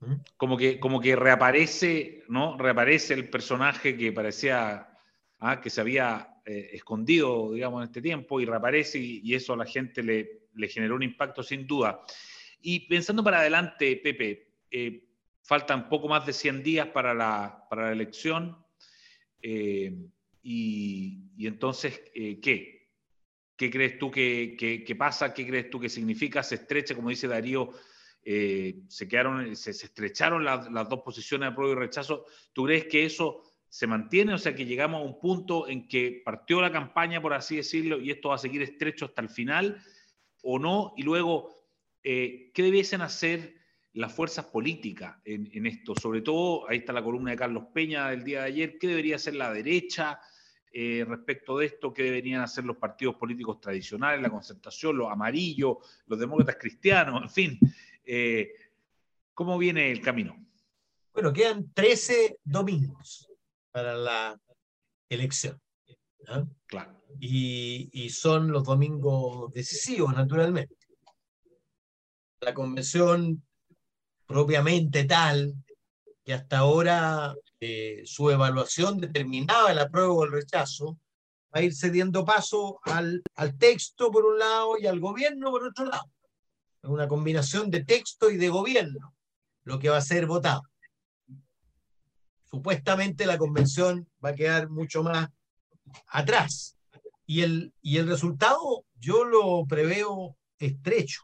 ¿Mm? 0.00 0.14
Como 0.38 0.56
que, 0.56 0.80
como 0.80 1.00
que 1.00 1.16
reaparece, 1.16 2.24
¿no? 2.28 2.56
Reaparece 2.56 3.12
el 3.12 3.28
personaje 3.28 3.96
que 3.96 4.12
parecía 4.12 4.88
¿ah? 5.40 5.60
que 5.60 5.68
se 5.68 5.80
había 5.82 6.40
eh, 6.46 6.70
escondido, 6.72 7.52
digamos, 7.52 7.82
en 7.82 7.88
este 7.88 8.00
tiempo 8.00 8.40
y 8.40 8.46
reaparece 8.46 8.98
y, 8.98 9.34
eso 9.34 9.52
a 9.52 9.56
la 9.56 9.66
gente 9.66 10.02
le, 10.02 10.45
le, 10.56 10.68
generó 10.68 10.96
un 10.96 11.02
impacto 11.02 11.42
sin 11.42 11.66
duda. 11.66 12.00
Y 12.60 12.80
pensando 12.88 13.22
para 13.22 13.40
adelante, 13.40 13.96
Pepe, 14.02 14.54
eh, 14.70 15.04
faltan 15.42 15.88
poco 15.88 16.08
más 16.08 16.26
de 16.26 16.32
100 16.32 16.62
días 16.62 16.88
para 16.88 17.14
la, 17.14 17.66
para 17.70 17.86
la 17.86 17.92
elección 17.92 18.56
eh, 19.40 19.94
y, 20.42 21.46
entonces, 21.46 22.00
¿qué? 22.14 22.88
¿Qué 23.56 23.70
crees 23.70 23.98
tú 23.98 24.10
que, 24.10 24.56
que, 24.86 24.96
pasa? 24.96 25.32
¿Qué 25.32 25.46
crees 25.46 25.70
tú 25.70 25.80
que 25.80 25.88
significa? 25.88 26.42
Se 26.42 26.56
estrecha, 26.56 26.94
como 26.94 27.10
dice 27.10 27.26
Darío, 27.26 27.70
se, 28.22 29.08
quedaron, 29.08 29.56
se, 29.56 29.70
estrecharon 29.70 30.44
las, 30.44 30.70
las, 30.70 30.88
dos 30.88 31.00
posiciones 31.00 31.50
de 31.50 31.54
prueba 31.54 31.72
y 31.74 31.78
rechazo. 31.78 32.26
¿Tú 32.52 32.64
crees 32.64 32.86
que 32.86 33.04
eso 33.04 33.42
se 33.76 33.86
mantiene, 33.86 34.32
o 34.32 34.38
sea 34.38 34.54
que 34.54 34.64
llegamos 34.64 35.02
a 35.02 35.04
un 35.04 35.18
punto 35.18 35.68
en 35.68 35.86
que 35.86 36.22
partió 36.24 36.60
la 36.60 36.72
campaña, 36.72 37.20
por 37.20 37.34
así 37.34 37.56
decirlo, 37.56 38.00
y 38.00 38.10
esto 38.10 38.30
va 38.30 38.36
a 38.36 38.38
seguir 38.38 38.62
estrecho 38.62 39.04
hasta 39.04 39.20
el 39.20 39.28
final, 39.28 39.82
o 40.48 40.60
no, 40.60 40.94
y 40.96 41.02
luego, 41.02 41.52
eh, 42.04 42.52
¿qué 42.54 42.62
debiesen 42.62 43.02
hacer 43.02 43.56
las 43.94 44.12
fuerzas 44.12 44.44
políticas 44.44 45.16
en, 45.24 45.66
esto? 45.66 45.94
Sobre 46.00 46.20
todo, 46.20 46.68
ahí 46.68 46.78
está 46.78 46.92
la 46.92 47.02
columna 47.02 47.32
de 47.32 47.36
Carlos 47.36 47.64
Peña 47.74 48.10
del 48.10 48.22
día 48.22 48.42
de 48.42 48.46
ayer, 48.46 48.78
¿qué 48.78 48.86
debería 48.86 49.16
hacer 49.16 49.34
la 49.34 49.52
derecha 49.52 50.20
eh, 50.72 51.04
respecto 51.08 51.58
de 51.58 51.66
esto? 51.66 51.92
¿Qué 51.92 52.04
deberían 52.04 52.42
hacer 52.42 52.64
los 52.64 52.76
partidos 52.76 53.16
políticos 53.16 53.60
tradicionales, 53.60 54.22
la 54.22 54.30
concertación, 54.30 54.96
los 54.96 55.10
amarillos, 55.10 55.78
los 56.06 56.18
demócratas 56.18 56.58
cristianos, 56.60 57.22
en 57.22 57.30
fin? 57.30 57.58
Eh, 58.04 58.52
¿Cómo 59.34 59.58
viene 59.58 59.90
el 59.90 60.00
camino? 60.00 60.36
Bueno, 61.12 61.32
quedan 61.32 61.72
13 61.74 62.38
domingos 62.44 63.28
para 63.72 63.96
la 63.96 64.40
elección. 65.08 65.60
Claro. 66.66 67.00
Y, 67.20 67.88
y, 67.92 68.10
son 68.10 68.50
los 68.50 68.64
domingos 68.64 69.52
decisivos, 69.52 70.14
naturalmente. 70.14 70.74
La 72.40 72.52
convención 72.52 73.42
propiamente 74.26 75.04
tal, 75.04 75.54
que 76.24 76.34
hasta 76.34 76.58
ahora 76.58 77.34
eh, 77.60 78.02
su 78.04 78.30
evaluación 78.30 78.98
determinaba 78.98 79.72
el 79.72 79.78
apruebo 79.78 80.16
o 80.16 80.24
el 80.24 80.32
rechazo, 80.32 80.98
va 81.54 81.60
a 81.60 81.62
ir 81.62 81.74
cediendo 81.74 82.24
paso 82.24 82.80
al, 82.82 83.22
al 83.36 83.56
texto 83.56 84.10
por 84.10 84.26
un 84.26 84.38
lado 84.38 84.76
y 84.78 84.86
al 84.86 85.00
gobierno 85.00 85.50
por 85.50 85.64
otro 85.64 85.86
lado. 85.86 86.10
Es 86.82 86.90
una 86.90 87.08
combinación 87.08 87.70
de 87.70 87.84
texto 87.84 88.30
y 88.30 88.36
de 88.36 88.48
gobierno, 88.48 89.14
lo 89.64 89.78
que 89.78 89.88
va 89.88 89.98
a 89.98 90.02
ser 90.02 90.26
votado 90.26 90.62
supuestamente 92.56 93.26
la 93.26 93.36
convención 93.36 94.08
va 94.24 94.30
a 94.30 94.34
quedar 94.34 94.70
mucho 94.70 95.02
más 95.02 95.28
atrás. 96.08 96.76
Y 97.26 97.42
el, 97.42 97.72
y 97.82 97.98
el 97.98 98.08
resultado 98.08 98.84
yo 98.98 99.24
lo 99.24 99.66
preveo 99.66 100.36
estrecho. 100.58 101.22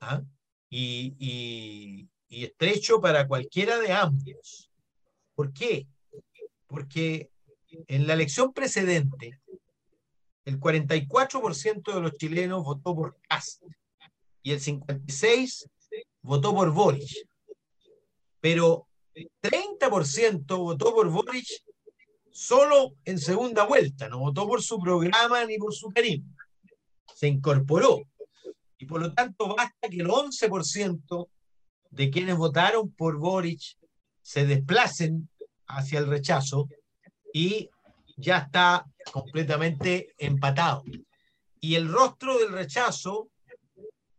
¿ah? 0.00 0.22
Y, 0.68 1.14
y, 1.18 2.08
estrecho 2.44 3.00
para 3.00 3.28
cualquiera 3.28 3.78
de 3.78 3.92
ambos. 3.92 4.70
¿Por 5.34 5.52
qué? 5.52 5.86
Porque 6.66 7.30
en 7.88 8.06
la 8.06 8.14
elección 8.14 8.52
precedente, 8.52 9.38
el 10.46 10.58
44% 10.58 11.94
de 11.94 12.00
los 12.00 12.12
chilenos 12.14 12.64
votó 12.64 12.96
por 12.96 13.18
Cast 13.28 13.62
y 14.42 14.52
el 14.52 14.60
56% 14.60 15.70
votó 16.22 16.54
por 16.54 16.72
Boris. 16.72 17.24
Pero 18.40 18.88
30% 19.42 20.56
votó 20.56 20.94
por 20.94 21.08
Boric 21.10 21.46
solo 22.32 22.94
en 23.04 23.18
segunda 23.18 23.64
vuelta, 23.64 24.08
no 24.08 24.18
votó 24.18 24.46
por 24.46 24.62
su 24.62 24.78
programa 24.78 25.44
ni 25.44 25.58
por 25.58 25.74
su 25.74 25.90
carisma. 25.90 26.34
Se 27.14 27.28
incorporó. 27.28 28.02
Y 28.78 28.86
por 28.86 29.00
lo 29.00 29.12
tanto 29.12 29.54
basta 29.54 29.88
que 29.88 30.00
el 30.00 30.08
11% 30.08 31.28
de 31.90 32.10
quienes 32.10 32.36
votaron 32.36 32.90
por 32.92 33.18
Boric 33.18 33.60
se 34.22 34.46
desplacen 34.46 35.28
hacia 35.66 35.98
el 35.98 36.06
rechazo 36.06 36.68
y 37.32 37.70
ya 38.16 38.38
está 38.38 38.86
completamente 39.12 40.14
empatado. 40.18 40.82
Y 41.60 41.76
el 41.76 41.88
rostro 41.88 42.38
del 42.38 42.52
rechazo 42.52 43.28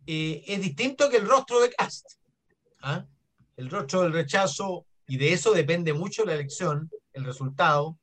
eh, 0.05 0.43
es 0.47 0.61
distinto 0.61 1.09
que 1.09 1.17
el 1.17 1.27
rostro 1.27 1.59
de 1.59 1.71
Cast. 1.71 2.05
¿ah? 2.81 3.05
el 3.57 3.69
rostro 3.69 4.01
del 4.01 4.13
rechazo, 4.13 4.85
y 5.07 5.17
de 5.17 5.33
eso 5.33 5.51
depende 5.51 5.93
mucho 5.93 6.25
la 6.25 6.33
elección, 6.33 6.89
el 7.13 7.25
resultado, 7.25 7.97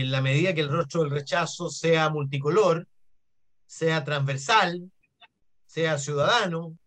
en 0.00 0.10
la 0.10 0.20
medida 0.20 0.54
que 0.54 0.60
el 0.60 0.70
rostro 0.70 1.02
del 1.02 1.10
rechazo 1.10 1.70
sea 1.70 2.10
multicolor, 2.10 2.86
sea 3.66 4.04
transversal, 4.04 4.90
sea 5.66 5.98
ciudadano, 5.98 6.78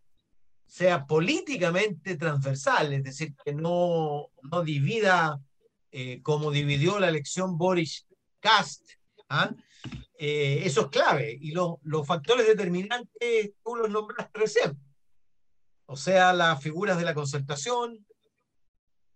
sea 0.66 1.06
políticamente 1.06 2.16
transversal, 2.16 2.94
es 2.94 3.04
decir, 3.04 3.36
que 3.44 3.54
no, 3.54 4.30
no 4.44 4.64
divida 4.64 5.40
eh, 5.92 6.22
como 6.22 6.52
dividió 6.52 7.00
la 7.00 7.10
elección 7.10 7.58
Boris 7.58 8.06
Cast. 8.40 8.92
¿ah? 9.30 9.52
Eh, 10.18 10.62
eso 10.64 10.82
es 10.82 10.88
clave 10.88 11.38
y 11.42 11.52
los 11.52 12.06
factores 12.06 12.46
determinantes 12.46 13.52
tú 13.64 13.76
los 13.76 13.90
nombraste 13.90 14.40
recién 14.40 14.80
o 15.92 15.98
sea, 15.98 16.34
las 16.34 16.62
figuras 16.62 17.00
de 17.00 17.04
la 17.04 17.16
concertación, 17.16 18.06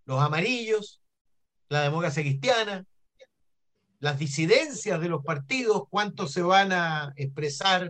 los 0.06 0.20
amarillos, 0.20 1.04
la 1.70 1.84
democracia 1.84 2.24
cristiana, 2.24 2.84
las 4.04 4.20
disidencias 4.20 5.00
de 5.00 5.08
los 5.08 5.24
partidos, 5.24 5.84
cuántos 5.90 6.34
se 6.34 6.42
van 6.42 6.74
a 6.74 7.14
expresar 7.16 7.90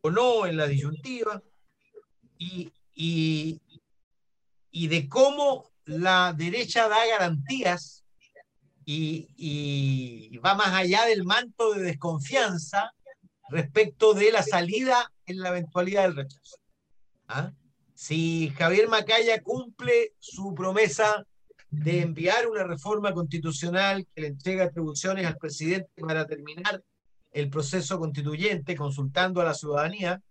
o 0.00 0.10
no 0.10 0.46
en 0.46 0.56
la 0.56 0.66
disyuntiva, 0.66 1.40
y, 2.36 2.72
y, 2.92 3.60
y 4.72 4.88
de 4.88 5.08
cómo 5.08 5.70
la 5.84 6.34
derecha 6.36 6.88
da 6.88 7.06
garantías 7.06 8.02
y, 8.84 9.28
y, 9.36 10.38
va 10.38 10.56
más 10.56 10.74
allá 10.74 11.04
del 11.04 11.22
manto 11.22 11.72
de 11.72 11.82
desconfianza 11.82 12.90
respecto 13.48 14.12
de 14.12 14.32
la 14.32 14.42
salida 14.42 15.12
en 15.24 15.38
la 15.38 15.50
eventualidad 15.50 16.02
del 16.02 16.16
rechazo. 16.16 16.56
¿Ah? 17.28 17.52
si 17.94 18.52
Javier 18.58 18.88
Macaya 18.88 19.40
cumple 19.40 20.14
su 20.18 20.52
promesa 20.52 21.24
de 21.82 22.00
enviar 22.02 22.46
una 22.46 22.64
reforma 22.64 23.12
constitucional 23.12 24.06
que 24.14 24.22
le 24.22 24.26
entrega 24.28 24.64
atribuciones 24.64 25.26
al 25.26 25.36
presidente 25.36 25.90
para 26.00 26.26
terminar 26.26 26.82
el 27.32 27.50
proceso 27.50 27.98
constituyente 27.98 28.76
consultando 28.76 29.40
a 29.40 29.44
la 29.44 29.54
ciudadanía, 29.54 30.22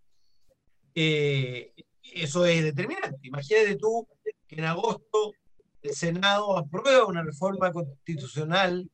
eh, 0.96 1.74
eso 2.14 2.46
es 2.46 2.64
determinante. 2.64 3.28
Imagínate 3.28 3.76
tú 3.76 4.08
que 4.48 4.56
en 4.56 4.66
agosto 4.66 5.34
el 5.82 5.94
Senado 5.94 6.58
aprueba 6.58 7.06
una 7.06 7.24
reforma 7.24 7.72
constitucional 7.72 8.90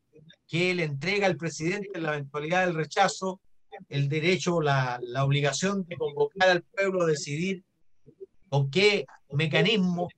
que 0.47 0.73
le 0.73 0.83
entrega 0.83 1.27
al 1.27 1.37
presidente 1.37 1.89
en 1.93 2.03
la 2.03 2.13
eventualidad 2.15 2.65
del 2.65 2.75
rechazo 2.75 3.39
el 3.87 4.09
derecho, 4.09 4.59
la, 4.61 4.99
la 5.01 5.23
obligación 5.23 5.85
de 5.85 5.95
convocar 5.95 6.49
al 6.49 6.63
pueblo 6.63 7.03
a 7.03 7.05
decidir 7.05 7.63
con 8.49 8.69
qué 8.69 9.05
mecanismo 9.31 10.09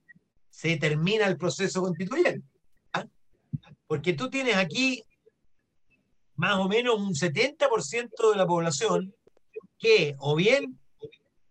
se 0.52 0.76
termina 0.76 1.26
el 1.26 1.36
proceso 1.36 1.82
constituyente. 1.82 2.46
¿ah? 2.92 3.06
Porque 3.88 4.12
tú 4.12 4.30
tienes 4.30 4.56
aquí 4.56 5.02
más 6.36 6.56
o 6.58 6.68
menos 6.68 7.00
un 7.00 7.14
70% 7.14 8.30
de 8.30 8.36
la 8.36 8.46
población 8.46 9.14
que 9.78 10.14
o 10.18 10.36
bien 10.36 10.78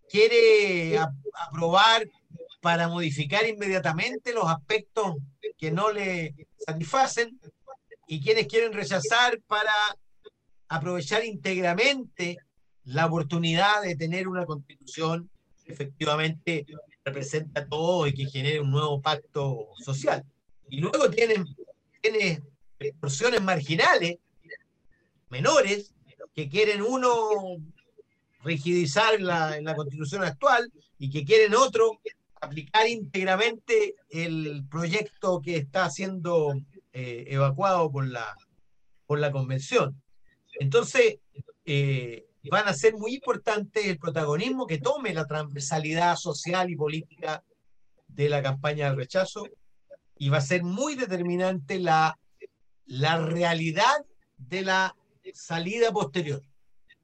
quiere 0.09 0.97
aprobar 1.47 2.07
para 2.61 2.87
modificar 2.87 3.45
inmediatamente 3.47 4.33
los 4.33 4.45
aspectos 4.45 5.15
que 5.57 5.71
no 5.71 5.91
le 5.91 6.35
satisfacen 6.57 7.39
y 8.07 8.21
quienes 8.21 8.47
quieren 8.47 8.73
rechazar 8.73 9.41
para 9.47 9.73
aprovechar 10.67 11.25
íntegramente 11.25 12.37
la 12.83 13.07
oportunidad 13.07 13.81
de 13.81 13.95
tener 13.95 14.27
una 14.27 14.45
constitución 14.45 15.29
efectivamente 15.65 16.65
representa 17.03 17.67
todo 17.67 18.07
y 18.07 18.13
que 18.13 18.25
genere 18.25 18.59
un 18.59 18.71
nuevo 18.71 19.01
pacto 19.01 19.69
social. 19.77 20.23
Y 20.69 20.79
luego 20.79 21.09
tienen, 21.09 21.45
tiene 22.01 22.41
porciones 22.99 23.41
marginales, 23.41 24.17
menores, 25.29 25.93
que 26.33 26.47
quieren 26.47 26.81
uno 26.81 27.57
rigidizar 28.43 29.19
la, 29.19 29.59
la 29.61 29.75
constitución 29.75 30.23
actual 30.23 30.71
y 30.97 31.09
que 31.09 31.25
quieren 31.25 31.55
otro 31.55 31.99
aplicar 32.41 32.87
íntegramente 32.87 33.95
el 34.09 34.65
proyecto 34.69 35.41
que 35.41 35.57
está 35.57 35.89
siendo 35.89 36.53
eh, 36.93 37.25
evacuado 37.27 37.91
por 37.91 38.07
la, 38.07 38.35
por 39.05 39.19
la 39.19 39.31
convención. 39.31 40.01
Entonces, 40.59 41.19
eh, 41.65 42.25
van 42.49 42.67
a 42.67 42.73
ser 42.73 42.95
muy 42.95 43.15
importantes 43.15 43.85
el 43.85 43.99
protagonismo 43.99 44.65
que 44.65 44.79
tome 44.79 45.13
la 45.13 45.27
transversalidad 45.27 46.15
social 46.15 46.69
y 46.69 46.75
política 46.75 47.43
de 48.07 48.29
la 48.29 48.41
campaña 48.41 48.87
del 48.87 48.97
rechazo 48.97 49.47
y 50.17 50.29
va 50.29 50.37
a 50.37 50.41
ser 50.41 50.63
muy 50.63 50.95
determinante 50.95 51.79
la, 51.79 52.17
la 52.85 53.17
realidad 53.25 54.05
de 54.37 54.63
la 54.63 54.95
salida 55.33 55.91
posterior. 55.91 56.41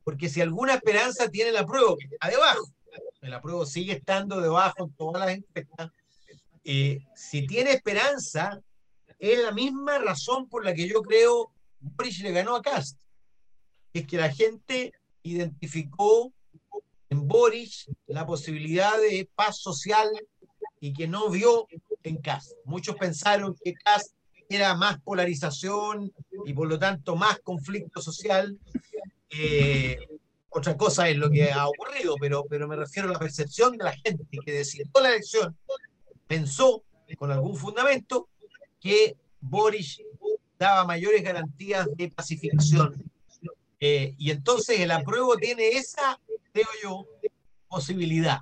Porque 0.03 0.29
si 0.29 0.41
alguna 0.41 0.75
esperanza 0.75 1.29
tiene 1.29 1.51
la 1.51 1.65
prueba, 1.65 1.96
que 2.00 2.06
está 2.06 2.29
debajo, 2.29 2.67
el 3.22 3.34
apruebo 3.34 3.65
sigue 3.65 3.94
estando 3.94 4.39
debajo 4.39 4.86
en 4.86 4.94
todas 4.94 5.25
las 5.25 5.36
encuestas, 5.36 5.91
eh, 6.63 7.00
si 7.15 7.46
tiene 7.46 7.72
esperanza, 7.72 8.62
es 9.20 9.39
la 9.39 9.51
misma 9.51 9.98
razón 10.00 10.48
por 10.48 10.63
la 10.63 10.74
que 10.74 10.88
yo 10.88 11.01
creo 11.01 11.51
Boris 11.79 12.20
le 12.20 12.32
ganó 12.32 12.56
a 12.56 12.62
Cast. 12.62 13.00
Es 13.94 14.06
que 14.06 14.17
la 14.17 14.32
gente 14.32 14.94
identificó 15.32 16.34
en 17.10 17.28
Boris 17.28 17.90
la 18.08 18.26
posibilidad 18.26 18.98
de 19.00 19.30
paz 19.36 19.60
social 19.60 20.10
y 20.80 20.94
que 20.94 21.08
no 21.08 21.30
vio 21.30 21.68
en 22.04 22.18
Cast. 22.18 22.52
Muchos 22.66 22.96
pensaron 22.96 23.56
que 23.64 23.74
Cast 23.74 24.14
era 24.50 24.76
más 24.76 25.00
polarización 25.02 26.12
y 26.46 26.54
por 26.54 26.68
lo 26.68 26.80
tanto 26.80 27.16
más 27.16 27.40
conflicto 27.40 28.02
social. 28.02 28.58
Eh, 29.30 29.98
otra 30.50 30.78
cosa 30.78 31.10
es 31.10 31.18
lo 31.18 31.30
que 31.30 31.52
ha 31.52 31.68
ocurrido, 31.68 32.16
pero, 32.20 32.46
pero 32.50 32.68
me 32.68 32.76
refiero 32.76 33.10
a 33.10 33.14
la 33.14 33.20
percepción 33.20 33.78
de 33.78 33.84
la 33.84 33.94
gente 33.94 34.26
que 34.44 34.52
decidió 34.52 34.88
la 35.02 35.10
elección, 35.10 35.58
pensó 36.28 36.84
con 37.18 37.32
algún 37.32 37.56
fundamento 37.56 38.30
que 38.80 39.16
Boris 39.40 40.02
daba 40.58 40.86
mayores 40.86 41.24
garantías 41.24 41.88
de 41.96 42.10
pacificación. 42.10 43.12
Eh, 43.80 44.16
y 44.18 44.32
entonces 44.32 44.80
el 44.80 44.92
apruebo 44.92 45.38
tiene 45.38 45.70
esa, 45.70 46.20
creo 46.52 46.68
yo, 46.82 47.08
posibilidad 47.68 48.42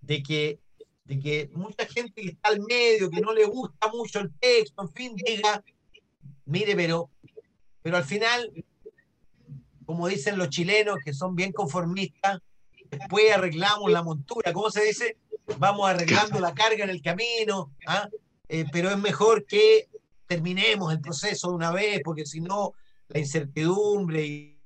de 0.00 0.22
que, 0.22 0.60
de 1.04 1.18
que 1.18 1.50
mucha 1.52 1.86
gente 1.86 2.22
que 2.22 2.28
está 2.28 2.48
al 2.48 2.60
medio, 2.60 3.10
que 3.10 3.20
no 3.20 3.32
le 3.32 3.44
gusta 3.44 3.88
mucho 3.88 4.20
el 4.20 4.32
texto, 4.38 4.82
en 4.82 4.92
fin, 4.92 5.16
diga, 5.16 5.62
mire, 6.46 6.74
pero, 6.74 7.10
pero 7.82 7.96
al 7.96 8.04
final 8.04 8.52
como 9.90 10.06
dicen 10.06 10.38
los 10.38 10.50
chilenos, 10.50 10.98
que 11.04 11.12
son 11.12 11.34
bien 11.34 11.50
conformistas, 11.50 12.38
después 12.92 13.32
arreglamos 13.32 13.90
la 13.90 14.04
montura, 14.04 14.52
¿cómo 14.52 14.70
se 14.70 14.84
dice? 14.84 15.16
Vamos 15.58 15.90
arreglando 15.90 16.38
la 16.38 16.54
carga 16.54 16.84
en 16.84 16.90
el 16.90 17.02
camino, 17.02 17.72
¿ah? 17.88 18.08
Eh, 18.48 18.66
pero 18.70 18.88
es 18.90 18.98
mejor 18.98 19.46
que 19.46 19.88
terminemos 20.28 20.92
el 20.92 21.00
proceso 21.00 21.48
de 21.48 21.56
una 21.56 21.72
vez, 21.72 22.02
porque 22.04 22.24
si 22.24 22.40
no, 22.40 22.72
la 23.08 23.18
incertidumbre 23.18 24.24
y, 24.24 24.59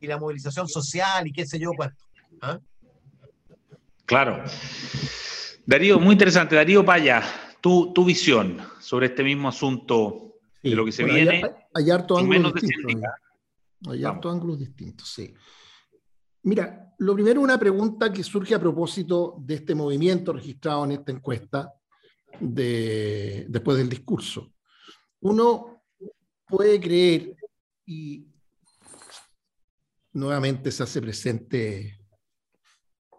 y, 0.00 0.06
la 0.06 0.18
movilización 0.18 0.68
social 0.68 1.26
y 1.26 1.32
qué 1.32 1.46
sé 1.46 1.58
yo 1.58 1.70
cuánto. 1.76 2.04
¿ah? 2.40 2.58
Claro. 4.04 4.42
Darío, 5.66 5.98
muy 5.98 6.12
interesante. 6.12 6.56
Darío 6.56 6.84
Paya, 6.84 7.22
tu, 7.60 7.92
tu 7.92 8.04
visión 8.04 8.58
sobre 8.80 9.06
este 9.06 9.22
mismo 9.22 9.48
asunto 9.48 10.28
de 10.62 10.70
lo 10.70 10.84
que 10.84 10.92
se 10.92 11.04
viene. 11.04 11.42
Hay, 11.74 11.90
harto 11.90 12.18
ángulos 12.18 12.54
distintos. 12.54 13.10
Hay 13.88 14.04
harto 14.04 14.30
ángulos 14.30 14.58
distintos, 14.58 15.08
sí. 15.08 15.34
Mira, 16.42 16.94
lo 16.98 17.14
primero, 17.14 17.40
una 17.40 17.58
pregunta 17.58 18.12
que 18.12 18.24
surge 18.24 18.54
a 18.54 18.60
propósito 18.60 19.36
de 19.40 19.56
este 19.56 19.74
movimiento 19.74 20.32
registrado 20.32 20.84
en 20.84 20.92
esta 20.92 21.12
encuesta 21.12 21.72
de, 22.40 23.46
después 23.48 23.78
del 23.78 23.88
discurso. 23.88 24.52
Uno 25.20 25.82
puede 26.46 26.80
creer, 26.80 27.36
y 27.84 28.26
nuevamente 30.18 30.70
se 30.70 30.82
hace 30.82 31.00
presente 31.00 31.98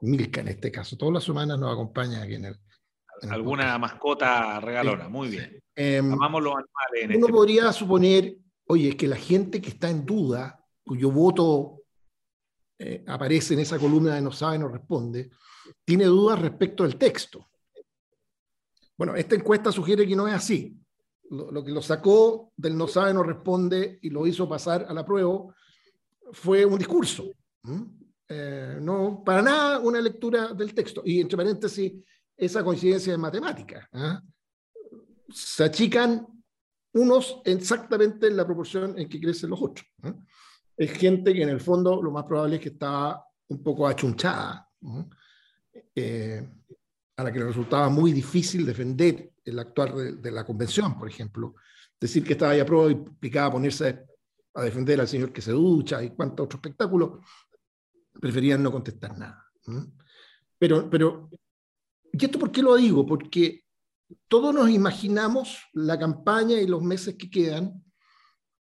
Milka 0.02 0.42
en 0.42 0.50
este 0.50 0.72
caso, 0.72 0.98
todas 0.98 1.14
las 1.14 1.24
semanas 1.24 1.60
nos 1.60 1.74
acompaña 1.74 2.22
aquí 2.22 2.36
en 2.36 2.46
el, 2.46 2.60
Alguna 3.30 3.78
mascota 3.78 4.60
regalona, 4.62 5.10
muy 5.10 5.28
bien. 5.28 5.62
Em, 5.76 6.14
Amamos 6.14 6.42
los 6.42 6.54
animales. 6.54 7.18
uno 7.18 7.26
este 7.28 7.34
podría 7.34 7.74
suponer, 7.74 8.38
oye, 8.68 8.90
es 8.90 8.96
que 8.96 9.08
la 9.08 9.18
gente 9.18 9.62
que 9.62 9.70
está 9.70 9.90
en 9.90 10.06
duda, 10.06 10.64
cuyo 10.84 11.12
voto 11.12 11.82
eh, 12.78 13.04
aparece 13.08 13.56
en 13.56 13.60
esa 13.60 13.78
columna 13.78 14.16
de 14.16 14.22
no 14.22 14.32
sabe, 14.32 14.58
no 14.58 14.70
responde, 14.70 15.32
tiene 15.84 16.06
dudas 16.06 16.40
respecto 16.40 16.84
al 16.84 16.96
texto. 16.96 17.50
Bueno, 18.98 19.16
esta 19.16 19.36
encuesta 19.36 19.72
sugiere 19.72 20.08
que 20.08 20.16
no 20.16 20.28
es 20.28 20.34
así. 20.34 20.78
Lo, 21.30 21.64
que 21.64 21.72
lo 21.72 21.82
sacó 21.82 22.52
del 22.56 22.76
no 22.76 22.88
sabe, 22.88 23.14
no 23.14 23.22
responde 23.22 24.00
y 24.02 24.10
lo 24.10 24.26
hizo 24.26 24.50
pasar 24.50 24.86
a 24.90 24.94
la 24.94 25.06
prueba 25.06 25.54
fue 26.32 26.66
un 26.66 26.78
discurso. 26.78 27.32
Eh, 28.28 28.78
no, 28.82 29.24
para 29.26 29.42
nada 29.42 29.80
una 29.80 30.00
lectura 30.00 30.54
del 30.54 30.74
texto. 30.74 31.02
Y 31.06 31.20
entre 31.20 31.38
paréntesis, 31.38 31.94
esa 32.38 32.64
coincidencia 32.64 33.12
de 33.12 33.18
matemática. 33.18 33.90
¿ah? 33.94 34.22
Se 35.30 35.64
achican 35.64 36.26
unos 36.94 37.42
exactamente 37.46 38.28
en 38.28 38.38
la 38.38 38.46
proporción 38.46 38.98
en 38.98 39.10
que 39.10 39.20
crecen 39.20 39.50
los 39.50 39.62
otros. 39.62 39.86
Es 40.76 40.92
gente 40.92 41.34
que 41.34 41.44
en 41.44 41.50
el 41.50 41.60
fondo 41.60 42.02
lo 42.02 42.12
más 42.12 42.24
probable 42.24 42.56
es 42.56 42.62
que 42.62 42.70
estaba 42.70 43.26
un 43.50 43.62
poco 43.62 43.88
achunchada, 43.88 44.68
eh, 45.96 46.48
a 47.18 47.24
la 47.24 47.32
que 47.32 47.40
le 47.40 47.46
resultaba 47.46 47.90
muy 47.90 48.14
difícil 48.14 48.66
defender 48.66 49.34
el 49.44 49.60
actuar 49.60 49.94
de, 49.94 50.32
la 50.32 50.46
convención, 50.46 50.98
por 50.98 51.10
ejemplo. 51.10 51.56
Decir 52.00 52.24
que 52.24 52.34
estaba 52.34 52.56
ya 52.56 52.66
prueba 52.66 52.92
implicaba 52.92 53.54
ponerse 53.54 54.06
a 54.60 54.64
defender 54.64 55.00
al 55.00 55.08
señor 55.08 55.32
que 55.32 55.42
se 55.42 55.52
ducha 55.52 56.04
y 56.04 56.12
cuánto 56.12 56.44
otro 56.44 56.58
espectáculo, 56.58 57.22
preferían 58.20 58.62
no 58.62 58.72
contestar 58.72 59.18
nada. 59.18 59.46
Pero, 60.58 60.90
pero 60.90 61.30
¿Y 62.12 62.26
esto 62.26 62.40
por 62.40 62.52
qué 62.52 62.62
lo 62.62 62.76
digo? 62.76 63.06
Porque 63.06 63.64
todos 64.28 64.54
nos 64.54 64.70
imaginamos 64.70 65.58
la 65.74 65.98
campaña 66.00 66.60
y 66.60 66.68
los 66.68 66.82
meses 66.82 67.16
que 67.16 67.30
quedan 67.30 67.84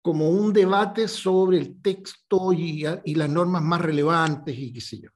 como 0.00 0.30
un 0.30 0.52
debate 0.52 1.06
sobre 1.06 1.58
el 1.58 1.80
texto 1.80 2.52
y, 2.52 2.82
las 2.82 3.28
normas 3.28 3.62
más 3.62 3.80
relevantes 3.80 4.56
y 4.58 4.72
qué 4.72 4.80
sé 4.80 5.00
yo. 5.00 5.10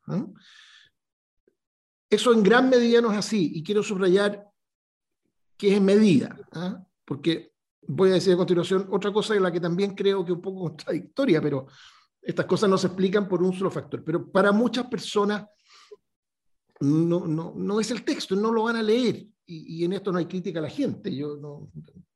Eso 2.08 2.32
en 2.32 2.42
gran 2.42 2.68
medida 2.68 3.00
no 3.00 3.10
es 3.10 3.18
así 3.18 3.52
y 3.54 3.64
quiero 3.64 3.82
subrayar 3.82 4.44
que 5.56 5.70
es 5.70 5.78
en 5.78 5.84
medida, 5.84 6.38
¿ah? 6.52 6.84
porque 7.04 7.52
voy 7.88 8.10
a 8.10 8.14
decir 8.14 8.34
a 8.34 8.36
continuación 8.36 8.88
otra 8.90 9.12
cosa 9.12 9.34
de 9.34 9.40
la 9.40 9.52
que 9.52 9.60
también 9.60 9.94
creo 9.94 10.24
que 10.24 10.32
es 10.32 10.36
un 10.36 10.42
poco 10.42 10.60
contradictoria, 10.68 11.40
pero 11.40 11.66
estas 12.20 12.46
cosas 12.46 12.68
no 12.68 12.78
se 12.78 12.88
explican 12.88 13.28
por 13.28 13.42
un 13.42 13.52
solo 13.52 13.70
factor. 13.70 14.02
Pero 14.04 14.30
para 14.30 14.52
muchas 14.52 14.86
personas 14.86 15.46
no, 16.80 17.26
no, 17.26 17.54
no 17.56 17.80
es 17.80 17.90
el 17.90 18.04
texto, 18.04 18.34
no 18.36 18.52
lo 18.52 18.64
van 18.64 18.76
a 18.76 18.82
leer. 18.82 19.26
Y, 19.48 19.84
en 19.84 19.92
esto 19.92 20.10
no 20.10 20.18
hay 20.18 20.26
crítica 20.26 20.58
a 20.58 20.62
la 20.62 20.68
gente. 20.68 21.14
Yo 21.14 21.36
no, 21.36 21.70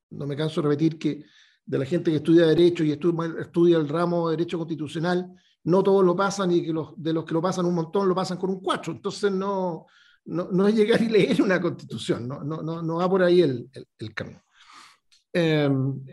no, 0.09 0.27
me 0.27 0.35
canso 0.35 0.61
de 0.61 0.67
repetir 0.67 0.99
que 0.99 1.23
de 1.65 1.77
la 1.77 1.85
gente 1.85 2.11
que 2.11 2.17
estudia 2.17 2.45
Derecho 2.45 2.83
y 2.83 2.91
estudia, 2.91 3.77
el 3.77 3.87
ramo 3.87 4.29
de 4.29 4.35
Derecho 4.35 4.57
Constitucional, 4.57 5.33
no 5.63 5.81
todos 5.81 6.03
lo 6.03 6.13
pasan 6.13 6.51
y 6.51 6.65
que 6.65 6.73
los, 6.73 6.89
de 6.97 7.13
los 7.13 7.23
que 7.23 7.33
lo 7.33 7.41
pasan 7.41 7.65
un 7.65 7.75
montón 7.75 8.09
lo 8.09 8.15
pasan 8.15 8.37
con 8.37 8.49
un 8.49 8.59
cuatro. 8.59 8.91
Entonces 8.91 9.31
no, 9.31 9.85
no, 10.25 10.67
es 10.67 10.75
llegar 10.75 11.01
y 11.01 11.07
leer 11.07 11.41
una 11.41 11.61
constitución, 11.61 12.27
no, 12.27 12.43
no, 12.43 12.61
no, 12.61 12.95
va 12.95 13.09
por 13.09 13.23
ahí 13.23 13.41
el, 13.41 13.69
el, 13.97 14.13
camino. 14.13 14.41
Em, 15.33 16.05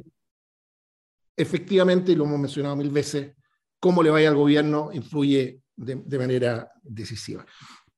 efectivamente, 1.36 2.12
y 2.12 2.14
lo 2.14 2.24
hemos 2.24 2.38
mencionado 2.38 2.76
mil 2.76 2.90
veces, 2.90 3.34
cómo 3.80 4.02
le 4.02 4.10
vaya 4.10 4.28
al 4.28 4.36
gobierno 4.36 4.90
influye 4.92 5.62
de, 5.76 6.18
manera 6.18 6.72
decisiva. 6.82 7.46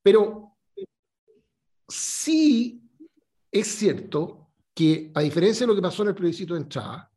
Pero 0.01 0.57
sí 1.87 2.81
es 3.51 3.67
cierto 3.67 4.51
que, 4.73 5.11
a 5.13 5.21
diferencia 5.21 5.65
de 5.65 5.67
lo 5.67 5.75
que 5.75 5.81
pasó 5.81 6.03
en 6.03 6.09
el 6.09 6.15
plebiscito 6.15 6.53
de 6.53 6.61
entrada, 6.61 7.11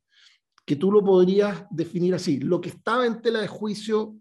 que 0.64 0.76
tú 0.76 0.90
lo 0.90 1.04
podrías 1.04 1.66
definir 1.70 2.14
así, 2.14 2.40
lo 2.40 2.60
que 2.60 2.70
estaba 2.70 3.06
en 3.06 3.20
tela 3.20 3.40
de 3.40 3.48
juicio 3.48 4.16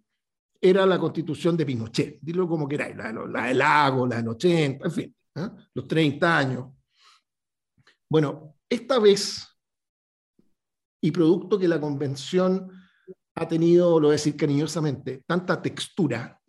era 0.60 0.86
la 0.86 1.00
constitución 1.00 1.58
de 1.58 1.65
Pinochet, 1.65 2.19
dilo 2.22 2.48
como 2.48 2.67
queráis, 2.67 2.96
la, 2.96 3.12
del 3.48 3.58
lago, 3.58 4.08
la 4.08 4.22
de 4.22 4.30
80, 4.30 4.86
en 4.86 4.91
fin, 4.91 5.15
¿eh? 5.36 5.50
los 5.74 5.88
30 5.88 6.38
años. 6.38 6.69
Bueno, 8.10 8.56
esta 8.69 9.00
vez, 9.00 9.46
y 11.04 11.12
producto 11.12 11.60
que 11.60 11.68
la 11.68 11.82
convención 11.82 12.72
ha 13.36 13.46
tenido, 13.46 14.00
lo 14.00 14.08
voy 14.08 14.13
a 14.13 14.20
decir 14.20 14.38
cariñosamente, 14.38 15.22
tanta 15.28 15.62
textura, 15.62 16.39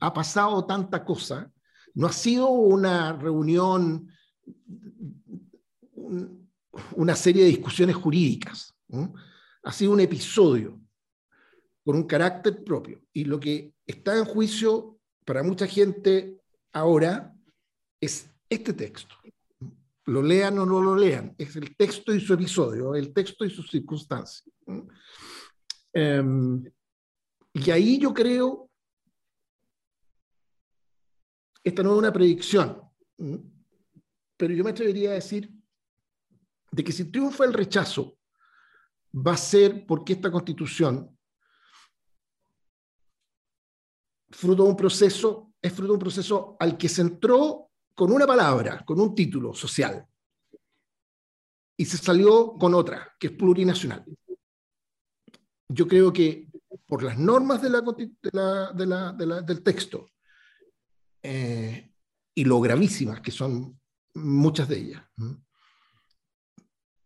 ha 0.00 0.14
pasado 0.14 0.64
tanta 0.64 1.04
cosa, 1.04 1.52
no 1.92 2.06
ha 2.06 2.12
sido 2.12 2.48
una 2.48 3.12
reunión, 3.12 4.08
una 6.96 7.14
serie 7.14 7.42
de 7.42 7.50
discusiones 7.50 7.96
jurídicas. 7.96 8.74
Ha 9.62 9.72
sido 9.72 9.92
un 9.92 10.00
episodio. 10.00 10.80
con 11.84 11.96
un 11.96 12.04
carácter 12.04 12.64
propio. 12.64 13.00
Y 13.12 13.24
lo 13.24 13.38
que 13.40 13.74
está 13.86 14.16
en 14.16 14.24
juicio 14.24 14.98
para 15.24 15.42
mucha 15.42 15.66
gente 15.66 16.38
ahora 16.72 17.34
es 18.00 18.30
este 18.48 18.72
texto. 18.72 19.16
Lo 20.08 20.22
lean 20.22 20.58
o 20.58 20.64
no 20.64 20.80
lo 20.80 20.96
lean, 20.96 21.34
es 21.36 21.54
el 21.56 21.76
texto 21.76 22.14
y 22.14 22.20
su 22.20 22.32
episodio, 22.32 22.94
el 22.94 23.12
texto 23.12 23.44
y 23.44 23.50
sus 23.50 23.70
circunstancias. 23.70 24.50
Em, 25.92 26.64
y 27.52 27.70
ahí 27.70 27.98
yo 27.98 28.14
creo, 28.14 28.70
esta 31.62 31.82
no 31.82 31.92
es 31.92 31.98
una 31.98 32.10
predicción, 32.10 32.80
pero 34.38 34.54
yo 34.54 34.64
me 34.64 34.70
atrevería 34.70 35.10
a 35.10 35.14
decir 35.14 35.52
de 36.72 36.82
que 36.82 36.92
si 36.92 37.10
triunfa 37.10 37.44
el 37.44 37.52
rechazo, 37.52 38.16
va 39.14 39.32
a 39.32 39.36
ser 39.36 39.86
porque 39.86 40.14
esta 40.14 40.30
constitución, 40.30 41.18
fruto 44.30 44.62
de 44.62 44.70
un 44.70 44.76
proceso, 44.76 45.52
es 45.60 45.70
fruto 45.70 45.88
de 45.88 45.96
un 45.96 46.00
proceso 46.00 46.56
al 46.58 46.78
que 46.78 46.88
se 46.88 47.02
entró 47.02 47.67
con 47.98 48.12
una 48.12 48.28
palabra, 48.28 48.84
con 48.84 49.00
un 49.00 49.12
título 49.12 49.52
social, 49.52 50.06
y 51.76 51.84
se 51.84 51.96
salió 51.96 52.52
con 52.52 52.72
otra, 52.72 53.12
que 53.18 53.26
es 53.26 53.32
plurinacional. 53.32 54.04
Yo 55.68 55.88
creo 55.88 56.12
que 56.12 56.46
por 56.86 57.02
las 57.02 57.18
normas 57.18 57.60
de 57.60 57.70
la, 57.70 59.42
del 59.42 59.62
texto 59.64 60.10
eh, 61.24 61.92
y 62.36 62.44
lo 62.44 62.60
gravísimas 62.60 63.20
que 63.20 63.32
son 63.32 63.80
muchas 64.14 64.68
de 64.68 64.78
ellas, 64.78 65.02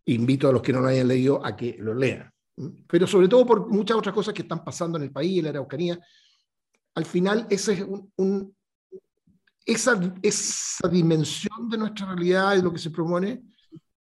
invito 0.04 0.46
a 0.46 0.52
los 0.52 0.60
que 0.60 0.74
no 0.74 0.80
lo 0.80 0.88
hayan 0.88 1.08
leído 1.08 1.42
a 1.42 1.56
que 1.56 1.78
lo 1.78 1.94
lean. 1.94 2.30
Pero 2.86 3.06
sobre 3.06 3.28
todo 3.28 3.46
por 3.46 3.66
muchas 3.66 3.96
otras 3.96 4.14
cosas 4.14 4.34
que 4.34 4.42
están 4.42 4.62
pasando 4.62 4.98
en 4.98 5.04
el 5.04 5.10
país, 5.10 5.38
en 5.38 5.44
la 5.44 5.50
Araucanía. 5.52 5.98
Al 6.94 7.06
final, 7.06 7.46
ese 7.48 7.72
es 7.72 7.80
un, 8.16 8.54
esa, 9.64 10.14
esa 10.22 10.88
dimensión 10.88 11.68
de 11.68 11.78
nuestra 11.78 12.06
realidad 12.06 12.56
y 12.56 12.62
lo 12.62 12.72
que 12.72 12.78
se 12.78 12.90
propone 12.90 13.42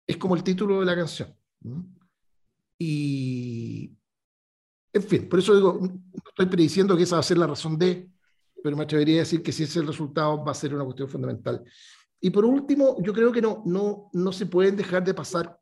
es 0.07 0.17
como 0.17 0.37
el 0.37 0.43
título 0.43 0.81
de 0.81 0.87
la 0.87 0.97
canción. 0.97 1.35
Y, 2.79 3.93
en 4.93 5.03
fin, 5.03 5.29
por 5.29 5.39
eso 5.39 5.55
digo, 5.55 5.79
no 5.81 6.29
estoy 6.29 6.47
prediciendo 6.47 6.97
que 6.97 7.03
esa 7.03 7.17
va 7.17 7.21
a 7.21 7.25
ser 7.25 7.39
la 7.39 7.47
razón 7.47 7.79
de, 7.79 8.09
pero 8.63 8.77
me 8.77 8.85
atrevería 8.85 9.17
a 9.17 9.19
decir 9.21 9.43
que 9.43 9.53
si 9.53 9.65
ese 9.65 9.73
es 9.73 9.77
el 9.79 9.87
resultado 9.87 10.45
va 10.45 10.53
a 10.53 10.55
ser 10.55 10.75
una 10.75 10.85
cuestión 10.85 11.09
fundamental. 11.09 11.65
Y 12.21 12.31
por 12.31 12.45
último, 12.45 12.97
yo 13.03 13.13
creo 13.13 13.31
que 13.31 13.43
no, 13.43 13.63
no, 13.67 14.11
no 14.13 14.33
se 14.33 14.47
pueden 14.47 14.77
dejar 14.77 15.05
de 15.05 15.15
pasar 15.15 15.59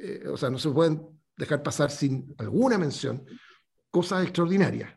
eh, 0.00 0.28
o 0.28 0.36
sea, 0.36 0.48
no 0.48 0.58
se 0.58 0.70
pueden 0.70 1.02
dejar 1.36 1.62
pasar 1.62 1.90
sin 1.90 2.34
alguna 2.38 2.78
mención 2.78 3.24
cosas 3.90 4.22
extraordinarias. 4.22 4.92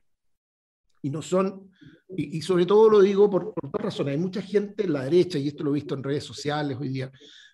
Y 1.02 1.10
no 1.10 1.22
son, 1.22 1.72
y, 2.18 2.42
sobre 2.42 2.66
todo 2.66 2.90
lo 2.90 3.02
digo 3.02 3.30
por, 3.30 3.54
por, 3.54 3.72
dos 3.72 3.82
razones. 3.82 4.14
Hay 4.14 4.20
mucha 4.20 4.42
gente 4.42 4.84
en 4.84 4.94
la 4.94 5.04
derecha, 5.04 5.38
y 5.38 5.48
esto 5.48 5.64
lo 5.64 5.72
he 5.72 5.76
visto 5.76 5.96
en 5.96 6.04
redes 6.04 6.24
sociales 6.24 6.78
hoy 6.80 6.90
día, 6.90 7.12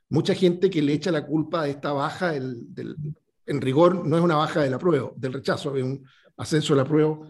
mucha 0.10 0.34
gente 0.34 0.70
que 0.70 0.82
le 0.82 0.94
echa 0.94 1.12
la 1.12 1.26
culpa 1.26 1.64
de 1.64 1.72
esta 1.72 1.92
baja, 1.92 2.32
del, 2.32 2.98
en 3.46 3.62
rigor 3.62 4.06
no 4.06 4.18
es 4.18 4.24
una 4.24 4.36
baja 4.36 4.62
del 4.62 4.74
apruebo, 4.74 5.14
del 5.16 5.34
rechazo, 5.34 5.76
es 5.76 5.84
un 5.84 6.06
ascenso 6.38 6.74
del 6.74 6.82
apruebo 6.82 7.28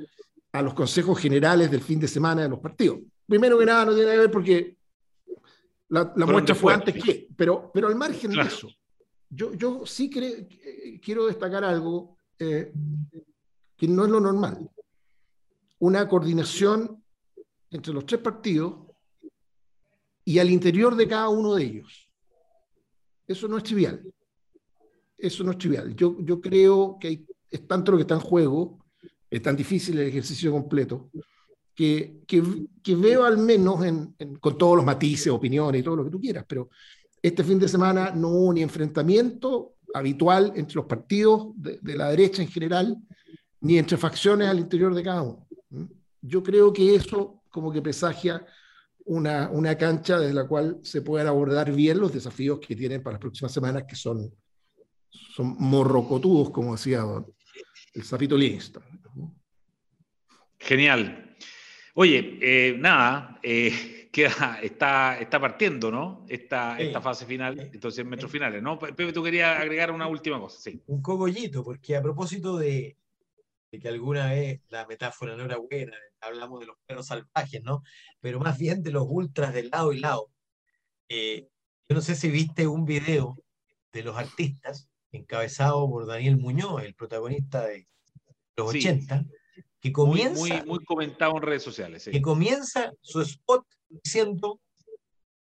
a 0.51 0.61
los 0.61 0.73
consejos 0.73 1.19
generales 1.19 1.69
del 1.69 1.81
fin 1.81 1.99
de 1.99 2.07
semana 2.07 2.43
de 2.43 2.49
los 2.49 2.59
partidos. 2.59 2.99
Primero 3.25 3.57
que 3.57 3.65
nada, 3.65 3.85
no 3.85 3.95
tiene 3.95 4.11
que 4.11 4.17
ver 4.17 4.31
porque 4.31 4.77
la, 5.89 6.13
muestra 6.15 6.55
fue 6.55 6.73
antes 6.73 7.03
que, 7.03 7.27
pero, 7.35 7.71
pero 7.73 7.87
al 7.87 7.95
margen 7.95 8.31
de 8.31 8.41
eso, 8.41 8.69
yo, 9.29 9.53
yo 9.53 9.85
sí 9.85 10.09
quiero 11.01 11.27
destacar 11.27 11.63
algo 11.63 12.17
eh, 12.39 12.71
que 13.75 13.87
no 13.87 14.05
es 14.05 14.11
lo 14.11 14.19
normal. 14.19 14.69
Una 15.79 16.07
coordinación 16.07 17.03
entre 17.71 17.93
los 17.93 18.05
tres 18.05 18.21
partidos 18.21 18.75
y 20.23 20.39
al 20.39 20.49
interior 20.49 20.95
de 20.95 21.07
cada 21.07 21.29
uno 21.29 21.55
de 21.55 21.63
ellos. 21.63 22.09
Eso 23.25 23.47
no 23.47 23.57
es 23.57 23.63
trivial. 23.63 24.01
Eso 25.17 25.43
no 25.43 25.51
es 25.51 25.57
trivial. 25.57 25.95
Yo, 25.95 26.17
yo 26.19 26.39
creo 26.39 26.97
que 26.99 27.25
es 27.49 27.67
tanto 27.67 27.91
lo 27.91 27.97
que 27.97 28.03
está 28.03 28.15
en 28.15 28.21
juego, 28.21 28.85
es 29.29 29.41
tan 29.41 29.55
difícil 29.55 29.97
el 29.99 30.07
ejercicio 30.07 30.51
completo, 30.51 31.09
que, 31.73 32.21
que, 32.25 32.43
que 32.81 32.95
veo 32.95 33.23
al 33.23 33.37
menos 33.37 33.83
en, 33.85 34.15
con 34.39 34.57
todos 34.57 34.77
los 34.77 34.85
matices, 34.85 35.27
opiniones 35.27 35.81
y 35.81 35.83
todo 35.83 35.97
lo 35.97 36.05
que 36.05 36.09
tú 36.09 36.19
quieras, 36.19 36.45
pero 36.47 36.69
este 37.21 37.43
fin 37.43 37.59
de 37.59 37.67
semana 37.67 38.11
no 38.11 38.29
hubo 38.29 38.53
ni 38.53 38.61
enfrentamiento 38.61 39.75
habitual 39.93 40.53
entre 40.55 40.75
los 40.75 40.85
partidos 40.85 41.49
de, 41.55 41.79
la 41.95 42.09
derecha 42.09 42.41
en 42.41 42.47
general, 42.47 42.97
ni 43.61 43.77
entre 43.77 43.97
facciones 43.97 44.47
al 44.47 44.59
interior 44.59 44.93
de 44.93 45.03
cada 45.03 45.21
uno. 45.23 45.47
Yo 46.21 46.43
creo 46.43 46.71
que 46.73 46.95
eso 46.95 47.43
como 47.57 47.71
que 47.71 47.81
presagia 47.81 48.45
una, 49.05 49.49
una 49.49 49.75
cancha 49.75 50.19
desde 50.19 50.35
la 50.35 50.47
cual 50.47 50.77
se 50.83 51.01
puedan 51.01 51.25
abordar 51.25 51.71
bien 51.71 51.99
los 51.99 52.13
desafíos 52.13 52.59
que 52.59 52.75
tienen 52.75 53.01
para 53.01 53.13
las 53.13 53.21
próximas 53.21 53.51
semanas, 53.51 53.85
que 53.87 53.95
son, 53.95 54.31
son 55.09 55.55
morrocotudos, 55.57 56.51
como 56.51 56.73
decía 56.73 57.03
el 57.95 58.03
Zapito 58.03 58.37
Livingston. 58.37 58.83
Genial. 60.59 61.35
Oye, 61.95 62.37
eh, 62.41 62.77
nada, 62.77 63.39
eh, 63.41 64.07
está, 64.61 65.19
está 65.19 65.39
partiendo, 65.39 65.89
¿no? 65.89 66.27
Esta, 66.29 66.77
esta 66.79 67.01
fase 67.01 67.25
final, 67.25 67.71
entonces 67.73 68.05
metros 68.05 68.31
finales, 68.31 68.61
¿no? 68.61 68.77
Pepe, 68.77 69.11
tú 69.11 69.23
querías 69.23 69.59
agregar 69.59 69.91
una 69.91 70.05
última 70.05 70.39
cosa, 70.39 70.59
sí. 70.59 70.79
Un 70.85 71.01
cogollito, 71.01 71.63
porque 71.63 71.95
a 71.95 72.03
propósito 72.03 72.55
de, 72.55 72.97
que 73.71 73.87
alguna 73.87 74.29
vez 74.29 74.61
la 74.69 74.85
metáfora 74.85 75.35
no 75.35 75.45
era 75.45 75.57
buena, 75.57 75.97
hablamos 76.21 76.59
de 76.59 76.67
los 76.67 76.77
perros 76.85 77.07
salvajes, 77.07 77.63
¿no? 77.63 77.83
Pero 78.19 78.39
más 78.39 78.57
bien 78.57 78.83
de 78.83 78.91
los 78.91 79.05
ultras 79.07 79.53
de 79.53 79.63
lado 79.63 79.93
y 79.93 79.99
lado. 79.99 80.31
Eh, 81.09 81.47
yo 81.89 81.95
no 81.95 82.01
sé 82.01 82.15
si 82.15 82.29
viste 82.29 82.67
un 82.67 82.85
video 82.85 83.37
de 83.93 84.03
los 84.03 84.17
artistas 84.17 84.89
encabezado 85.11 85.89
por 85.89 86.05
Daniel 86.05 86.37
Muñoz, 86.37 86.83
el 86.83 86.95
protagonista 86.95 87.65
de 87.65 87.87
los 88.55 88.69
80, 88.69 89.25
que 89.79 89.91
comienza... 89.91 90.39
Muy, 90.39 90.65
muy, 90.65 90.85
comentado 90.85 91.37
en 91.37 91.43
redes 91.43 91.63
sociales. 91.63 92.09
Que 92.11 92.21
comienza 92.21 92.91
su 93.01 93.21
spot 93.21 93.65
diciendo, 93.89 94.59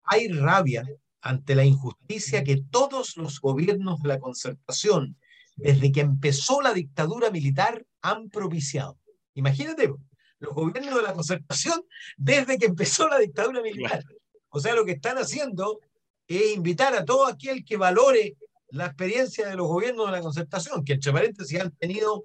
hay 0.03 0.27
rabia 0.27 0.85
ante 1.21 1.55
la 1.55 1.65
injusticia 1.65 2.43
que 2.43 2.61
todos 2.69 3.17
los 3.17 3.39
gobiernos 3.39 4.01
de 4.01 4.09
la 4.09 4.19
concertación, 4.19 5.17
desde 5.55 5.91
que 5.91 6.01
empezó 6.01 6.61
la 6.61 6.73
dictadura 6.73 7.31
militar, 7.31 7.85
han 8.01 8.29
propiciado. 8.29 8.99
Imagínate, 9.33 9.91
los 10.39 10.53
gobiernos 10.53 10.95
de 10.95 11.01
la 11.01 11.13
concertación 11.13 11.83
desde 12.17 12.57
que 12.57 12.65
empezó 12.65 13.07
la 13.07 13.19
dictadura 13.19 13.61
militar. 13.61 14.03
O 14.49 14.59
sea, 14.59 14.75
lo 14.75 14.85
que 14.85 14.93
están 14.93 15.17
haciendo 15.17 15.79
es 16.27 16.55
invitar 16.55 16.95
a 16.95 17.05
todo 17.05 17.27
aquel 17.27 17.63
que 17.63 17.77
valore 17.77 18.35
la 18.69 18.87
experiencia 18.87 19.47
de 19.47 19.55
los 19.55 19.67
gobiernos 19.67 20.07
de 20.07 20.11
la 20.13 20.21
concertación, 20.21 20.83
que 20.83 20.93
entre 20.93 21.13
paréntesis 21.13 21.59
han 21.59 21.71
tenido 21.71 22.23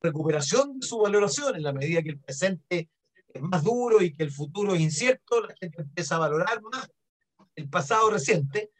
recuperación 0.00 0.78
de 0.78 0.86
su 0.86 0.98
valoración 0.98 1.56
en 1.56 1.62
la 1.62 1.72
medida 1.72 2.02
que 2.02 2.10
el 2.10 2.20
presente 2.20 2.88
es 3.32 3.42
más 3.42 3.64
duro 3.64 4.02
y 4.02 4.12
que 4.12 4.22
el 4.22 4.30
futuro 4.30 4.74
es 4.74 4.80
incierto, 4.80 5.40
la 5.40 5.54
gente 5.60 5.82
empieza 5.82 6.16
a 6.16 6.20
valorar 6.20 6.60
más 6.62 6.88
el 7.56 7.68
pasado 7.68 8.10
reciente, 8.10 8.70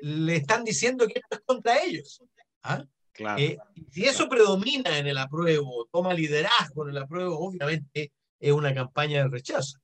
le 0.00 0.36
están 0.36 0.64
diciendo 0.64 1.06
que 1.06 1.20
esto 1.20 1.36
es 1.36 1.40
contra 1.44 1.82
ellos. 1.82 2.22
¿ah? 2.62 2.84
Claro, 3.12 3.40
eh, 3.40 3.58
si 3.90 4.04
eso 4.04 4.28
predomina 4.28 4.98
en 4.98 5.06
el 5.06 5.18
apruebo, 5.18 5.88
toma 5.90 6.12
liderazgo 6.12 6.84
en 6.84 6.90
el 6.90 6.98
apruebo, 6.98 7.38
obviamente 7.38 8.12
es 8.38 8.52
una 8.52 8.74
campaña 8.74 9.22
de 9.22 9.28
rechazo. 9.28 9.78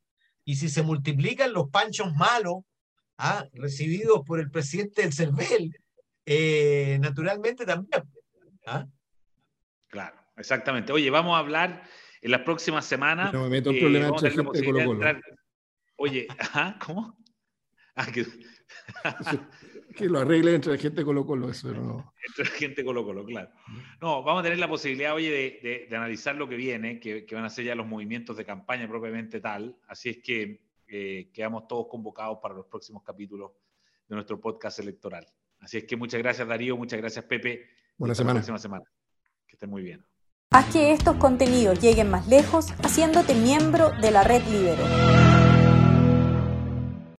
Y 0.44 0.56
si 0.56 0.68
se 0.68 0.82
multiplican 0.82 1.52
los 1.52 1.68
panchos 1.70 2.12
malos 2.14 2.64
¿ah? 3.18 3.46
recibidos 3.52 4.22
por 4.26 4.40
el 4.40 4.50
presidente 4.50 5.02
del 5.02 5.12
CERVEL, 5.12 5.76
eh, 6.26 6.98
naturalmente 7.00 7.64
también. 7.64 8.02
¿ah? 8.66 8.86
Claro, 9.88 10.16
exactamente. 10.36 10.92
Oye, 10.92 11.10
vamos 11.10 11.36
a 11.36 11.38
hablar 11.38 11.82
en 12.20 12.30
las 12.30 12.42
próximas 12.42 12.84
semanas. 12.86 13.32
No 13.32 13.42
me 13.42 13.48
meto 13.48 13.70
en 13.70 13.80
problemas 13.80 14.10
entre 14.10 14.30
gente 14.30 14.60
de 14.60 14.64
Colo 14.64 14.84
Colo. 14.84 15.20
Oye, 15.96 16.26
¿ajá? 16.38 16.76
¿cómo? 16.84 17.16
Ah, 17.94 18.06
que... 18.06 18.26
que 19.92 20.08
lo 20.08 20.20
arregle 20.20 20.54
entre 20.54 20.72
la 20.72 20.78
gente 20.78 21.04
Colo 21.04 21.26
Colo, 21.26 21.50
eso 21.50 21.72
no. 21.72 22.12
Entre 22.26 22.44
la 22.44 22.50
gente 22.50 22.84
Colo 22.84 23.04
Colo, 23.04 23.24
claro. 23.24 23.50
No, 24.00 24.22
vamos 24.22 24.40
a 24.40 24.42
tener 24.44 24.58
la 24.58 24.68
posibilidad, 24.68 25.14
oye, 25.14 25.30
de, 25.30 25.86
de, 25.88 25.96
analizar 25.96 26.36
lo 26.36 26.48
que 26.48 26.56
viene, 26.56 27.00
que, 27.00 27.24
que, 27.26 27.34
van 27.34 27.44
a 27.44 27.50
ser 27.50 27.64
ya 27.64 27.74
los 27.74 27.86
movimientos 27.86 28.36
de 28.36 28.44
campaña 28.44 28.88
propiamente 28.88 29.40
tal. 29.40 29.76
Así 29.88 30.10
es 30.10 30.18
que 30.18 30.62
eh, 30.88 31.30
quedamos 31.32 31.66
todos 31.66 31.86
convocados 31.88 32.38
para 32.42 32.54
los 32.54 32.66
próximos 32.66 33.02
capítulos 33.02 33.52
de 34.08 34.14
nuestro 34.14 34.40
podcast 34.40 34.78
electoral. 34.78 35.26
Así 35.60 35.78
es 35.78 35.84
que 35.84 35.96
muchas 35.96 36.20
gracias, 36.20 36.46
Darío, 36.46 36.76
muchas 36.76 37.00
gracias, 37.00 37.24
Pepe. 37.24 37.66
Buena 37.96 38.14
semana. 38.14 38.40
próxima 38.40 38.58
semana. 38.58 38.84
Que 39.46 39.56
estén 39.56 39.70
muy 39.70 39.82
bien. 39.82 40.04
Haz 40.50 40.70
que 40.70 40.92
estos 40.92 41.16
contenidos 41.16 41.80
lleguen 41.80 42.10
más 42.10 42.28
lejos 42.28 42.72
haciéndote 42.82 43.34
miembro 43.34 43.90
de 44.02 44.10
la 44.10 44.22
red 44.22 44.42
Libero. 44.48 45.31